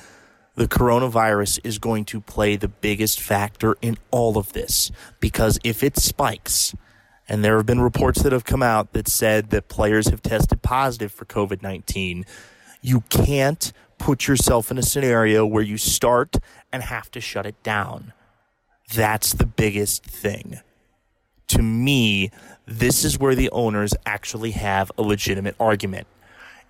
the 0.56 0.68
coronavirus 0.68 1.60
is 1.64 1.78
going 1.78 2.06
to 2.06 2.22
play 2.22 2.56
the 2.56 2.68
biggest 2.68 3.20
factor 3.20 3.78
in 3.82 3.98
all 4.12 4.38
of 4.38 4.54
this 4.54 4.92
because 5.20 5.60
if 5.64 5.84
it 5.84 5.98
spikes, 5.98 6.76
and 7.28 7.46
there 7.46 7.58
have 7.58 7.66
been 7.66 7.82
reports 7.82 8.24
that 8.24 8.32
have 8.32 8.44
come 8.44 8.64
out 8.64 8.94
that 8.94 9.08
said 9.08 9.52
that 9.52 9.68
players 9.68 10.08
have 10.08 10.22
tested 10.22 10.62
positive 10.62 11.12
for 11.12 11.26
COVID 11.26 11.62
19, 11.62 12.26
you 12.82 13.02
can't 13.10 13.72
put 13.98 14.28
yourself 14.28 14.72
in 14.72 14.78
a 14.78 14.82
scenario 14.82 15.46
where 15.46 15.64
you 15.64 15.78
start 15.78 16.38
and 16.72 16.82
have 16.84 17.12
to 17.12 17.22
shut 17.22 17.46
it 17.46 17.62
down. 17.62 18.14
That's 18.94 19.34
the 19.34 19.46
biggest 19.46 20.04
thing. 20.04 20.60
To 21.50 21.62
me, 21.62 22.32
this 22.66 23.04
is 23.04 23.20
where 23.20 23.36
the 23.36 23.50
owners 23.52 23.94
actually 24.06 24.52
have 24.52 24.92
a 24.98 25.02
legitimate 25.02 25.56
argument. 25.60 26.08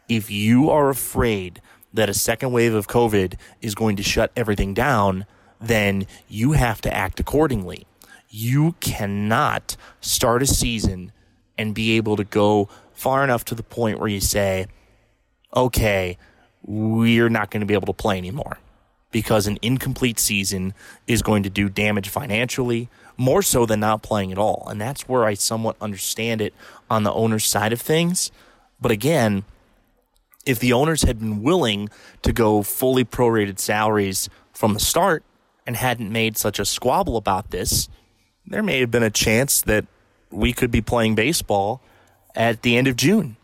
If 0.08 0.32
you 0.32 0.70
are 0.70 0.89
afraid 0.89 1.62
that 1.94 2.10
a 2.10 2.13
second 2.13 2.52
wave 2.52 2.74
of 2.74 2.88
COVID 2.88 3.36
is 3.62 3.76
going 3.76 3.96
to 3.98 4.04
shut 4.04 4.32
everything 4.36 4.74
down, 4.74 5.26
then 5.60 6.08
you 6.28 6.54
have 6.54 6.82
to 6.82 6.94
act 6.94 7.20
accordingly. 7.20 7.86
You 8.30 8.76
cannot 8.80 9.76
start 10.02 10.42
a 10.42 10.48
season 10.48 11.12
and 11.58 11.76
be 11.76 11.98
able 11.98 12.15
to 12.15 12.24
go 12.24 12.70
far 12.94 13.24
enough 13.24 13.44
to 13.46 13.56
the 13.56 13.63
point 13.63 14.00
where 14.00 14.08
you 14.08 14.22
say, 14.22 14.68
okay, 15.56 16.18
we're 16.63 17.30
not 17.30 17.52
going 17.52 17.62
to 17.62 17.65
be 17.65 17.74
able 17.74 17.88
to 17.88 17.94
play 17.94 18.18
anymore 18.18 18.60
because 19.12 19.48
an 19.48 19.58
incomplete 19.62 20.20
season 20.20 20.74
is 21.08 21.22
going 21.22 21.44
to 21.44 21.50
do 21.50 21.68
damage 21.70 22.10
financially, 22.10 22.89
more 23.20 23.42
so 23.42 23.66
than 23.66 23.82
not 23.82 24.02
playing 24.02 24.32
at 24.32 24.38
all. 24.38 24.66
And 24.70 24.80
that's 24.80 25.08
where 25.08 25.26
I 25.26 25.34
somewhat 25.34 25.76
understand 25.82 26.40
it 26.40 26.54
on 26.90 27.04
the 27.04 27.12
owner's 27.12 27.46
side 27.46 27.74
of 27.74 27.82
things. 27.82 28.32
But 28.80 28.92
again, 28.92 29.44
if 30.46 30.58
the 30.58 30.72
owners 30.72 31.04
had 31.04 31.20
been 31.20 31.44
willing 31.44 31.90
to 32.22 32.32
go 32.32 32.64
fully 32.64 33.04
prorated 33.04 33.60
salaries 33.60 34.30
from 34.54 34.74
the 34.74 34.80
start 34.80 35.24
and 35.68 35.76
hadn't 35.76 36.12
made 36.12 36.38
such 36.38 36.60
a 36.60 36.66
squabble 36.66 37.18
about 37.18 37.52
this, 37.52 37.90
there 38.48 38.64
may 38.64 38.80
have 38.80 38.90
been 38.90 39.04
a 39.04 39.10
chance 39.10 39.62
that 39.64 39.86
we 40.32 40.54
could 40.54 40.72
be 40.72 40.82
playing 40.82 41.16
baseball 41.16 41.82
at 42.36 42.62
the 42.62 42.78
end 42.78 42.88
of 42.88 42.96
June. 42.96 43.36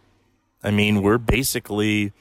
I 0.64 0.72
mean, 0.72 1.02
we're 1.02 1.18
basically 1.18 2.14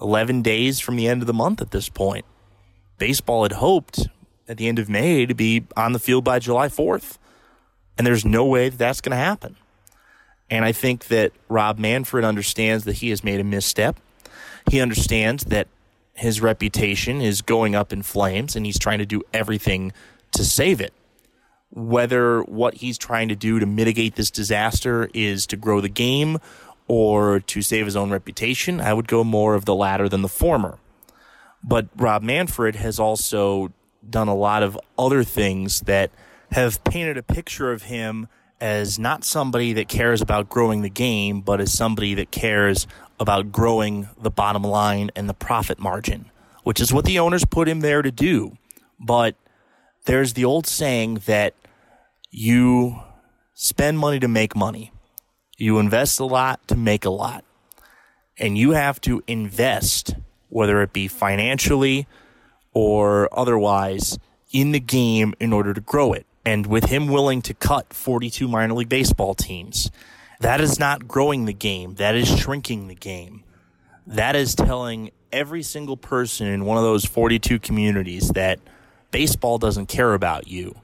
11 0.00 0.42
days 0.42 0.80
from 0.80 0.96
the 0.96 1.06
end 1.06 1.22
of 1.22 1.28
the 1.28 1.32
month 1.32 1.62
at 1.62 1.70
this 1.70 1.88
point. 1.88 2.24
Baseball 2.98 3.44
had 3.44 3.52
hoped 3.52 4.08
at 4.48 4.56
the 4.56 4.68
end 4.68 4.78
of 4.78 4.88
May 4.88 5.26
to 5.26 5.34
be 5.34 5.64
on 5.76 5.92
the 5.92 5.98
field 5.98 6.24
by 6.24 6.38
July 6.38 6.68
4th. 6.68 7.18
And 7.96 8.06
there's 8.06 8.24
no 8.24 8.44
way 8.44 8.68
that 8.68 8.78
that's 8.78 9.00
going 9.00 9.12
to 9.12 9.16
happen. 9.16 9.56
And 10.50 10.64
I 10.64 10.72
think 10.72 11.06
that 11.06 11.32
Rob 11.48 11.78
Manfred 11.78 12.24
understands 12.24 12.84
that 12.84 12.96
he 12.96 13.10
has 13.10 13.24
made 13.24 13.40
a 13.40 13.44
misstep. 13.44 13.96
He 14.70 14.80
understands 14.80 15.44
that 15.44 15.68
his 16.14 16.40
reputation 16.40 17.20
is 17.20 17.42
going 17.42 17.74
up 17.74 17.92
in 17.92 18.02
flames 18.02 18.54
and 18.54 18.64
he's 18.64 18.78
trying 18.78 18.98
to 18.98 19.06
do 19.06 19.22
everything 19.32 19.92
to 20.32 20.44
save 20.44 20.80
it. 20.80 20.92
Whether 21.70 22.42
what 22.42 22.74
he's 22.74 22.98
trying 22.98 23.28
to 23.28 23.34
do 23.34 23.58
to 23.58 23.66
mitigate 23.66 24.14
this 24.14 24.30
disaster 24.30 25.10
is 25.12 25.46
to 25.48 25.56
grow 25.56 25.80
the 25.80 25.88
game 25.88 26.38
or 26.86 27.40
to 27.40 27.62
save 27.62 27.86
his 27.86 27.96
own 27.96 28.10
reputation, 28.10 28.80
I 28.80 28.92
would 28.92 29.08
go 29.08 29.24
more 29.24 29.54
of 29.54 29.64
the 29.64 29.74
latter 29.74 30.08
than 30.08 30.22
the 30.22 30.28
former. 30.28 30.78
But 31.64 31.88
Rob 31.96 32.22
Manfred 32.22 32.76
has 32.76 33.00
also 33.00 33.72
done 34.10 34.28
a 34.28 34.34
lot 34.34 34.62
of 34.62 34.78
other 34.98 35.24
things 35.24 35.80
that 35.82 36.10
have 36.52 36.82
painted 36.84 37.16
a 37.16 37.22
picture 37.22 37.72
of 37.72 37.84
him 37.84 38.28
as 38.60 38.98
not 38.98 39.24
somebody 39.24 39.72
that 39.72 39.88
cares 39.88 40.22
about 40.22 40.48
growing 40.48 40.82
the 40.82 40.88
game, 40.88 41.40
but 41.40 41.60
as 41.60 41.72
somebody 41.72 42.14
that 42.14 42.30
cares 42.30 42.86
about 43.18 43.52
growing 43.52 44.08
the 44.20 44.30
bottom 44.30 44.62
line 44.62 45.10
and 45.14 45.28
the 45.28 45.34
profit 45.34 45.78
margin, 45.78 46.30
which 46.62 46.80
is 46.80 46.92
what 46.92 47.04
the 47.04 47.18
owners 47.18 47.44
put 47.44 47.68
him 47.68 47.80
there 47.80 48.02
to 48.02 48.10
do. 48.10 48.56
But 48.98 49.36
there's 50.04 50.34
the 50.34 50.44
old 50.44 50.66
saying 50.66 51.22
that 51.26 51.54
you 52.30 53.00
spend 53.54 53.98
money 53.98 54.18
to 54.20 54.28
make 54.28 54.56
money. 54.56 54.92
You 55.56 55.78
invest 55.78 56.18
a 56.20 56.24
lot 56.24 56.66
to 56.68 56.76
make 56.76 57.04
a 57.04 57.10
lot. 57.10 57.44
And 58.38 58.58
you 58.58 58.72
have 58.72 59.00
to 59.02 59.22
invest, 59.26 60.14
whether 60.48 60.82
it 60.82 60.92
be 60.92 61.06
financially 61.06 62.06
or 62.74 63.28
otherwise, 63.32 64.18
in 64.52 64.72
the 64.72 64.80
game 64.80 65.34
in 65.40 65.52
order 65.52 65.72
to 65.72 65.80
grow 65.80 66.12
it. 66.12 66.26
And 66.44 66.66
with 66.66 66.84
him 66.84 67.08
willing 67.08 67.40
to 67.42 67.54
cut 67.54 67.94
42 67.94 68.46
minor 68.46 68.74
league 68.74 68.88
baseball 68.88 69.34
teams, 69.34 69.90
that 70.40 70.60
is 70.60 70.78
not 70.78 71.08
growing 71.08 71.46
the 71.46 71.54
game. 71.54 71.94
That 71.94 72.14
is 72.14 72.28
shrinking 72.28 72.88
the 72.88 72.94
game. 72.94 73.44
That 74.06 74.36
is 74.36 74.54
telling 74.54 75.10
every 75.32 75.62
single 75.62 75.96
person 75.96 76.46
in 76.46 76.64
one 76.66 76.76
of 76.76 76.84
those 76.84 77.04
42 77.04 77.58
communities 77.58 78.28
that 78.30 78.60
baseball 79.10 79.58
doesn't 79.58 79.86
care 79.86 80.12
about 80.12 80.48
you. 80.48 80.76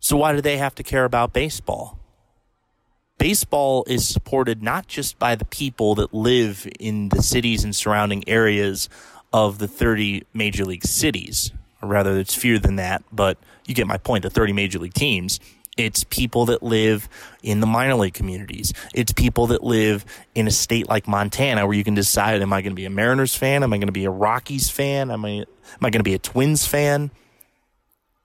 So 0.00 0.16
why 0.16 0.32
do 0.32 0.40
they 0.40 0.56
have 0.56 0.74
to 0.76 0.82
care 0.82 1.04
about 1.04 1.32
baseball? 1.32 1.98
Baseball 3.18 3.84
is 3.86 4.08
supported 4.08 4.62
not 4.62 4.86
just 4.88 5.18
by 5.18 5.34
the 5.34 5.44
people 5.44 5.94
that 5.94 6.12
live 6.12 6.68
in 6.80 7.10
the 7.10 7.22
cities 7.22 7.62
and 7.62 7.74
surrounding 7.74 8.28
areas 8.28 8.88
of 9.34 9.58
the 9.58 9.66
30 9.66 10.22
major 10.32 10.64
league 10.64 10.86
cities, 10.86 11.50
or 11.82 11.88
rather, 11.88 12.16
it's 12.16 12.36
fewer 12.36 12.60
than 12.60 12.76
that, 12.76 13.02
but 13.10 13.36
you 13.66 13.74
get 13.74 13.88
my 13.88 13.98
point. 13.98 14.22
The 14.22 14.30
30 14.30 14.52
major 14.52 14.78
league 14.78 14.94
teams. 14.94 15.40
It's 15.76 16.04
people 16.04 16.46
that 16.46 16.62
live 16.62 17.08
in 17.42 17.58
the 17.58 17.66
minor 17.66 17.96
league 17.96 18.14
communities. 18.14 18.72
It's 18.94 19.12
people 19.12 19.48
that 19.48 19.64
live 19.64 20.04
in 20.36 20.46
a 20.46 20.52
state 20.52 20.88
like 20.88 21.08
Montana 21.08 21.66
where 21.66 21.76
you 21.76 21.82
can 21.82 21.94
decide, 21.94 22.42
am 22.42 22.52
I 22.52 22.62
going 22.62 22.70
to 22.70 22.76
be 22.76 22.84
a 22.84 22.90
Mariners 22.90 23.34
fan? 23.34 23.64
Am 23.64 23.72
I 23.72 23.78
going 23.78 23.88
to 23.88 23.92
be 23.92 24.04
a 24.04 24.10
Rockies 24.10 24.70
fan? 24.70 25.10
Am 25.10 25.24
I, 25.24 25.30
am 25.30 25.46
I 25.80 25.90
going 25.90 25.98
to 25.98 26.04
be 26.04 26.14
a 26.14 26.18
Twins 26.20 26.64
fan? 26.64 27.10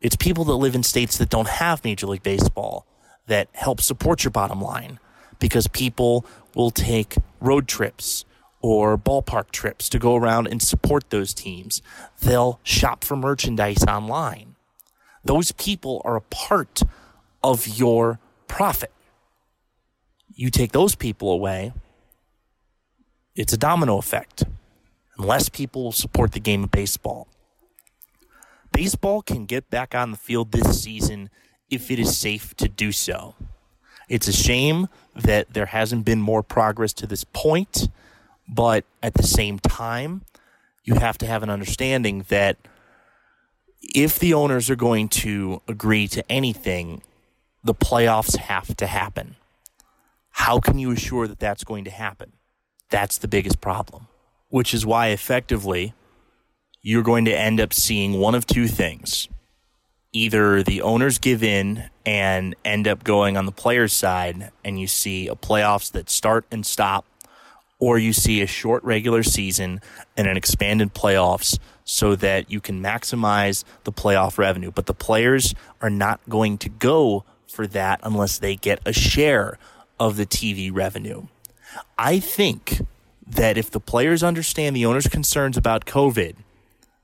It's 0.01 0.15
people 0.15 0.43
that 0.45 0.53
live 0.53 0.75
in 0.75 0.83
states 0.83 1.17
that 1.17 1.29
don't 1.29 1.47
have 1.47 1.83
Major 1.83 2.05
League 2.05 2.21
Baseball 2.21 2.85
that 3.25 3.49
help 3.53 3.81
support 3.81 4.23
your 4.23 4.31
bottom 4.31 4.61
line 4.61 4.99
because 5.39 5.65
people 5.65 6.23
will 6.53 6.69
take 6.69 7.15
road 7.41 7.67
trips 7.67 8.25
or 8.61 8.97
ballpark 8.97 9.51
trips 9.51 9.89
to 9.89 9.99
go 9.99 10.15
around 10.15 10.47
and 10.47 10.61
support 10.61 11.09
those 11.09 11.33
teams. 11.33 11.81
They'll 12.21 12.59
shop 12.63 13.03
for 13.03 13.15
merchandise 13.15 13.83
online. 13.85 14.55
Those 15.23 15.51
people 15.53 16.01
are 16.05 16.15
a 16.15 16.21
part 16.21 16.81
of 17.43 17.67
your 17.67 18.19
profit. 18.47 18.91
You 20.33 20.49
take 20.49 20.71
those 20.71 20.95
people 20.95 21.31
away, 21.31 21.73
it's 23.35 23.53
a 23.53 23.57
domino 23.57 23.97
effect. 23.97 24.43
And 25.17 25.25
less 25.25 25.49
people 25.49 25.83
will 25.83 25.91
support 25.91 26.31
the 26.31 26.39
game 26.39 26.63
of 26.63 26.71
baseball. 26.71 27.27
Baseball 28.71 29.21
can 29.21 29.45
get 29.45 29.69
back 29.69 29.95
on 29.95 30.11
the 30.11 30.17
field 30.17 30.51
this 30.51 30.81
season 30.83 31.29
if 31.69 31.91
it 31.91 31.99
is 31.99 32.17
safe 32.17 32.55
to 32.57 32.67
do 32.67 32.91
so. 32.91 33.35
It's 34.07 34.27
a 34.27 34.33
shame 34.33 34.87
that 35.15 35.53
there 35.53 35.67
hasn't 35.67 36.05
been 36.05 36.21
more 36.21 36.41
progress 36.41 36.93
to 36.93 37.07
this 37.07 37.23
point, 37.23 37.89
but 38.49 38.83
at 39.03 39.13
the 39.13 39.23
same 39.23 39.59
time, 39.59 40.23
you 40.83 40.95
have 40.95 41.17
to 41.19 41.27
have 41.27 41.43
an 41.43 41.49
understanding 41.49 42.25
that 42.29 42.57
if 43.81 44.17
the 44.19 44.33
owners 44.33 44.69
are 44.69 44.75
going 44.75 45.07
to 45.07 45.61
agree 45.67 46.07
to 46.07 46.29
anything, 46.31 47.01
the 47.63 47.75
playoffs 47.75 48.37
have 48.37 48.75
to 48.77 48.87
happen. 48.87 49.35
How 50.31 50.59
can 50.59 50.79
you 50.79 50.91
assure 50.91 51.27
that 51.27 51.39
that's 51.39 51.63
going 51.63 51.83
to 51.83 51.91
happen? 51.91 52.33
That's 52.89 53.17
the 53.17 53.27
biggest 53.27 53.61
problem, 53.61 54.07
which 54.49 54.73
is 54.73 54.85
why 54.85 55.07
effectively 55.07 55.93
you're 56.81 57.03
going 57.03 57.25
to 57.25 57.37
end 57.37 57.59
up 57.59 57.73
seeing 57.73 58.13
one 58.13 58.35
of 58.35 58.45
two 58.47 58.67
things. 58.67 59.27
Either 60.11 60.63
the 60.63 60.81
owners 60.81 61.19
give 61.19 61.43
in 61.43 61.89
and 62.05 62.55
end 62.65 62.87
up 62.87 63.03
going 63.03 63.37
on 63.37 63.45
the 63.45 63.51
players' 63.51 63.93
side, 63.93 64.49
and 64.63 64.79
you 64.79 64.87
see 64.87 65.27
a 65.27 65.35
playoffs 65.35 65.91
that 65.91 66.09
start 66.09 66.45
and 66.49 66.65
stop, 66.65 67.05
or 67.79 67.97
you 67.97 68.13
see 68.13 68.41
a 68.41 68.47
short 68.47 68.83
regular 68.83 69.23
season 69.23 69.81
and 70.17 70.27
an 70.27 70.37
expanded 70.37 70.93
playoffs 70.93 71.57
so 71.85 72.15
that 72.15 72.51
you 72.51 72.59
can 72.59 72.81
maximize 72.81 73.63
the 73.85 73.91
playoff 73.91 74.37
revenue. 74.37 74.71
But 74.71 74.85
the 74.85 74.93
players 74.93 75.55
are 75.81 75.89
not 75.89 76.19
going 76.29 76.57
to 76.59 76.69
go 76.69 77.23
for 77.47 77.65
that 77.67 77.99
unless 78.03 78.37
they 78.37 78.55
get 78.55 78.79
a 78.85 78.93
share 78.93 79.57
of 79.99 80.17
the 80.17 80.25
TV 80.25 80.69
revenue. 80.73 81.27
I 81.97 82.19
think 82.19 82.81
that 83.25 83.57
if 83.57 83.71
the 83.71 83.79
players 83.79 84.23
understand 84.23 84.75
the 84.75 84.85
owner's 84.85 85.07
concerns 85.07 85.57
about 85.57 85.85
COVID 85.85 86.35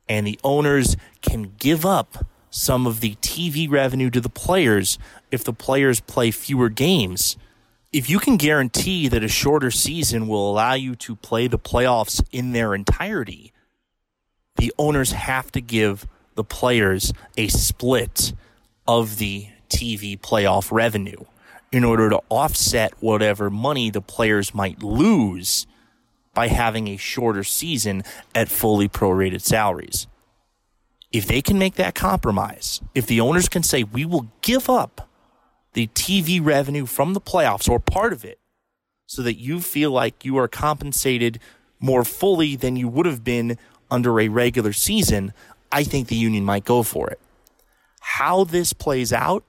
and 0.09 0.25
the 0.25 0.39
owners 0.43 0.97
can 1.21 1.53
give 1.57 1.85
up 1.85 2.25
some 2.49 2.87
of 2.87 3.01
the 3.01 3.15
TV 3.15 3.69
revenue 3.69 4.09
to 4.09 4.21
the 4.21 4.29
players 4.29 4.97
if 5.29 5.43
the 5.43 5.53
players 5.53 5.99
play 5.99 6.31
fewer 6.31 6.69
games. 6.69 7.37
If 7.95 8.09
you 8.09 8.19
can 8.19 8.35
guarantee 8.35 9.07
that 9.07 9.23
a 9.23 9.29
shorter 9.29 9.71
season 9.71 10.27
will 10.27 10.51
allow 10.51 10.73
you 10.73 10.95
to 10.97 11.15
play 11.15 11.47
the 11.47 11.57
playoffs 11.57 12.21
in 12.29 12.51
their 12.51 12.75
entirety, 12.75 13.53
the 14.57 14.73
owners 14.77 15.13
have 15.13 15.49
to 15.53 15.61
give 15.61 16.05
the 16.33 16.43
players 16.43 17.13
a 17.37 17.47
split 17.47 18.33
of 18.85 19.17
the 19.17 19.47
TV 19.69 20.19
playoff 20.19 20.73
revenue 20.73 21.23
in 21.71 21.85
order 21.85 22.09
to 22.09 22.21
offset 22.27 22.91
whatever 22.99 23.49
money 23.49 23.89
the 23.89 24.01
players 24.01 24.53
might 24.53 24.83
lose 24.83 25.65
by 26.33 26.49
having 26.49 26.89
a 26.89 26.97
shorter 26.97 27.45
season 27.45 28.03
at 28.35 28.49
fully 28.49 28.89
prorated 28.89 29.39
salaries. 29.39 30.05
If 31.13 31.27
they 31.27 31.41
can 31.41 31.57
make 31.57 31.75
that 31.75 31.95
compromise, 31.95 32.81
if 32.93 33.07
the 33.07 33.21
owners 33.21 33.47
can 33.47 33.63
say, 33.63 33.83
we 33.83 34.03
will 34.03 34.27
give 34.41 34.69
up 34.69 35.07
the 35.75 35.87
TV 35.87 36.43
revenue 36.43 36.85
from 36.85 37.13
the 37.13 37.21
playoffs 37.21 37.69
or 37.69 37.79
part 37.79 38.11
of 38.11 38.25
it 38.25 38.39
so 39.07 39.21
that 39.21 39.35
you 39.35 39.61
feel 39.61 39.91
like 39.91 40.25
you 40.25 40.35
are 40.37 40.47
compensated 40.47 41.39
more 41.79 42.03
fully 42.03 42.55
than 42.55 42.75
you 42.75 42.87
would 42.87 43.05
have 43.05 43.23
been 43.23 43.57
under 43.91 44.19
a 44.19 44.27
regular 44.27 44.73
season, 44.73 45.31
I 45.71 45.83
think 45.83 46.07
the 46.07 46.15
union 46.15 46.43
might 46.43 46.65
go 46.65 46.81
for 46.83 47.09
it. 47.09 47.19
How 48.01 48.43
this 48.43 48.73
plays 48.73 49.13
out, 49.13 49.43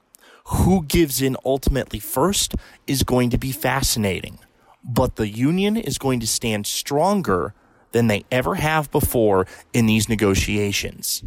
who 0.46 0.84
gives 0.84 1.22
in 1.22 1.36
ultimately 1.44 1.98
first, 1.98 2.54
is 2.86 3.02
going 3.02 3.30
to 3.30 3.38
be 3.38 3.50
fascinating 3.50 4.38
but 4.86 5.16
the 5.16 5.28
union 5.28 5.76
is 5.76 5.98
going 5.98 6.20
to 6.20 6.26
stand 6.26 6.66
stronger 6.66 7.52
than 7.92 8.06
they 8.06 8.24
ever 8.30 8.54
have 8.54 8.90
before 8.90 9.46
in 9.72 9.86
these 9.86 10.08
negotiations. 10.08 11.24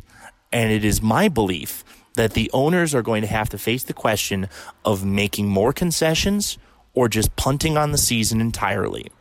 And 0.51 0.71
it 0.71 0.85
is 0.85 1.01
my 1.01 1.27
belief 1.27 1.83
that 2.15 2.34
the 2.34 2.50
owners 2.54 2.93
are 2.95 3.02
going 3.02 3.22
to 3.22 3.28
have 3.28 3.50
to 3.50 3.58
face 3.58 3.84
the 3.84 3.93
question 3.93 4.50
of 4.84 5.06
making 5.06 5.48
more 5.48 5.74
concessions 5.74 6.58
or 6.93 7.08
just 7.08 7.36
punting 7.36 7.78
on 7.78 7.91
the 7.91 7.98
season 7.98 8.41
entirely. 8.41 9.12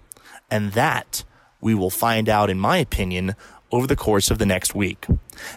And 0.50 0.72
that 0.72 1.24
we 1.60 1.74
will 1.74 1.90
find 1.90 2.28
out, 2.28 2.50
in 2.50 2.58
my 2.58 2.78
opinion, 2.78 3.34
over 3.70 3.86
the 3.86 3.96
course 3.96 4.30
of 4.30 4.38
the 4.38 4.46
next 4.46 4.74
week. 4.74 5.06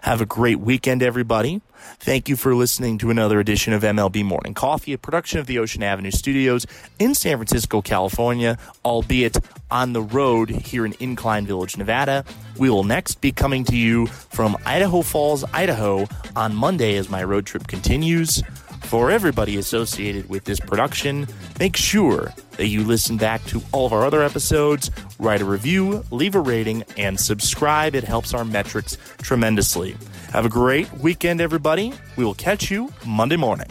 Have 0.03 0.21
a 0.21 0.25
great 0.25 0.59
weekend, 0.59 1.01
everybody. 1.01 1.61
Thank 1.99 2.29
you 2.29 2.35
for 2.35 2.53
listening 2.53 2.97
to 2.99 3.09
another 3.09 3.39
edition 3.39 3.73
of 3.73 3.81
MLB 3.81 4.23
Morning 4.23 4.53
Coffee, 4.53 4.93
a 4.93 4.97
production 4.97 5.39
of 5.39 5.47
the 5.47 5.57
Ocean 5.57 5.81
Avenue 5.81 6.11
Studios 6.11 6.65
in 6.99 7.15
San 7.15 7.37
Francisco, 7.37 7.81
California, 7.81 8.57
albeit 8.85 9.37
on 9.69 9.93
the 9.93 10.01
road 10.01 10.49
here 10.49 10.85
in 10.85 10.93
Incline 10.99 11.45
Village, 11.45 11.77
Nevada. 11.77 12.23
We 12.57 12.69
will 12.69 12.83
next 12.83 13.21
be 13.21 13.31
coming 13.31 13.63
to 13.65 13.75
you 13.75 14.07
from 14.07 14.57
Idaho 14.65 15.01
Falls, 15.01 15.43
Idaho 15.53 16.07
on 16.35 16.55
Monday 16.55 16.97
as 16.97 17.09
my 17.09 17.23
road 17.23 17.45
trip 17.45 17.67
continues. 17.67 18.43
For 18.83 19.09
everybody 19.09 19.57
associated 19.57 20.29
with 20.29 20.43
this 20.43 20.59
production, 20.59 21.27
make 21.59 21.77
sure 21.77 22.33
that 22.57 22.67
you 22.67 22.83
listen 22.83 23.17
back 23.17 23.43
to 23.45 23.61
all 23.71 23.85
of 23.85 23.93
our 23.93 24.03
other 24.05 24.21
episodes, 24.21 24.91
write 25.17 25.41
a 25.41 25.45
review, 25.45 26.03
leave 26.11 26.35
a 26.35 26.39
rating, 26.39 26.83
and 26.97 27.19
subscribe. 27.19 27.95
It 27.95 28.03
helps 28.03 28.33
our 28.33 28.43
metrics 28.43 28.97
tremendously. 29.19 29.95
Have 30.33 30.45
a 30.45 30.49
great 30.49 30.91
weekend, 30.95 31.41
everybody. 31.41 31.93
We 32.17 32.25
will 32.25 32.33
catch 32.33 32.69
you 32.69 32.91
Monday 33.05 33.37
morning. 33.37 33.67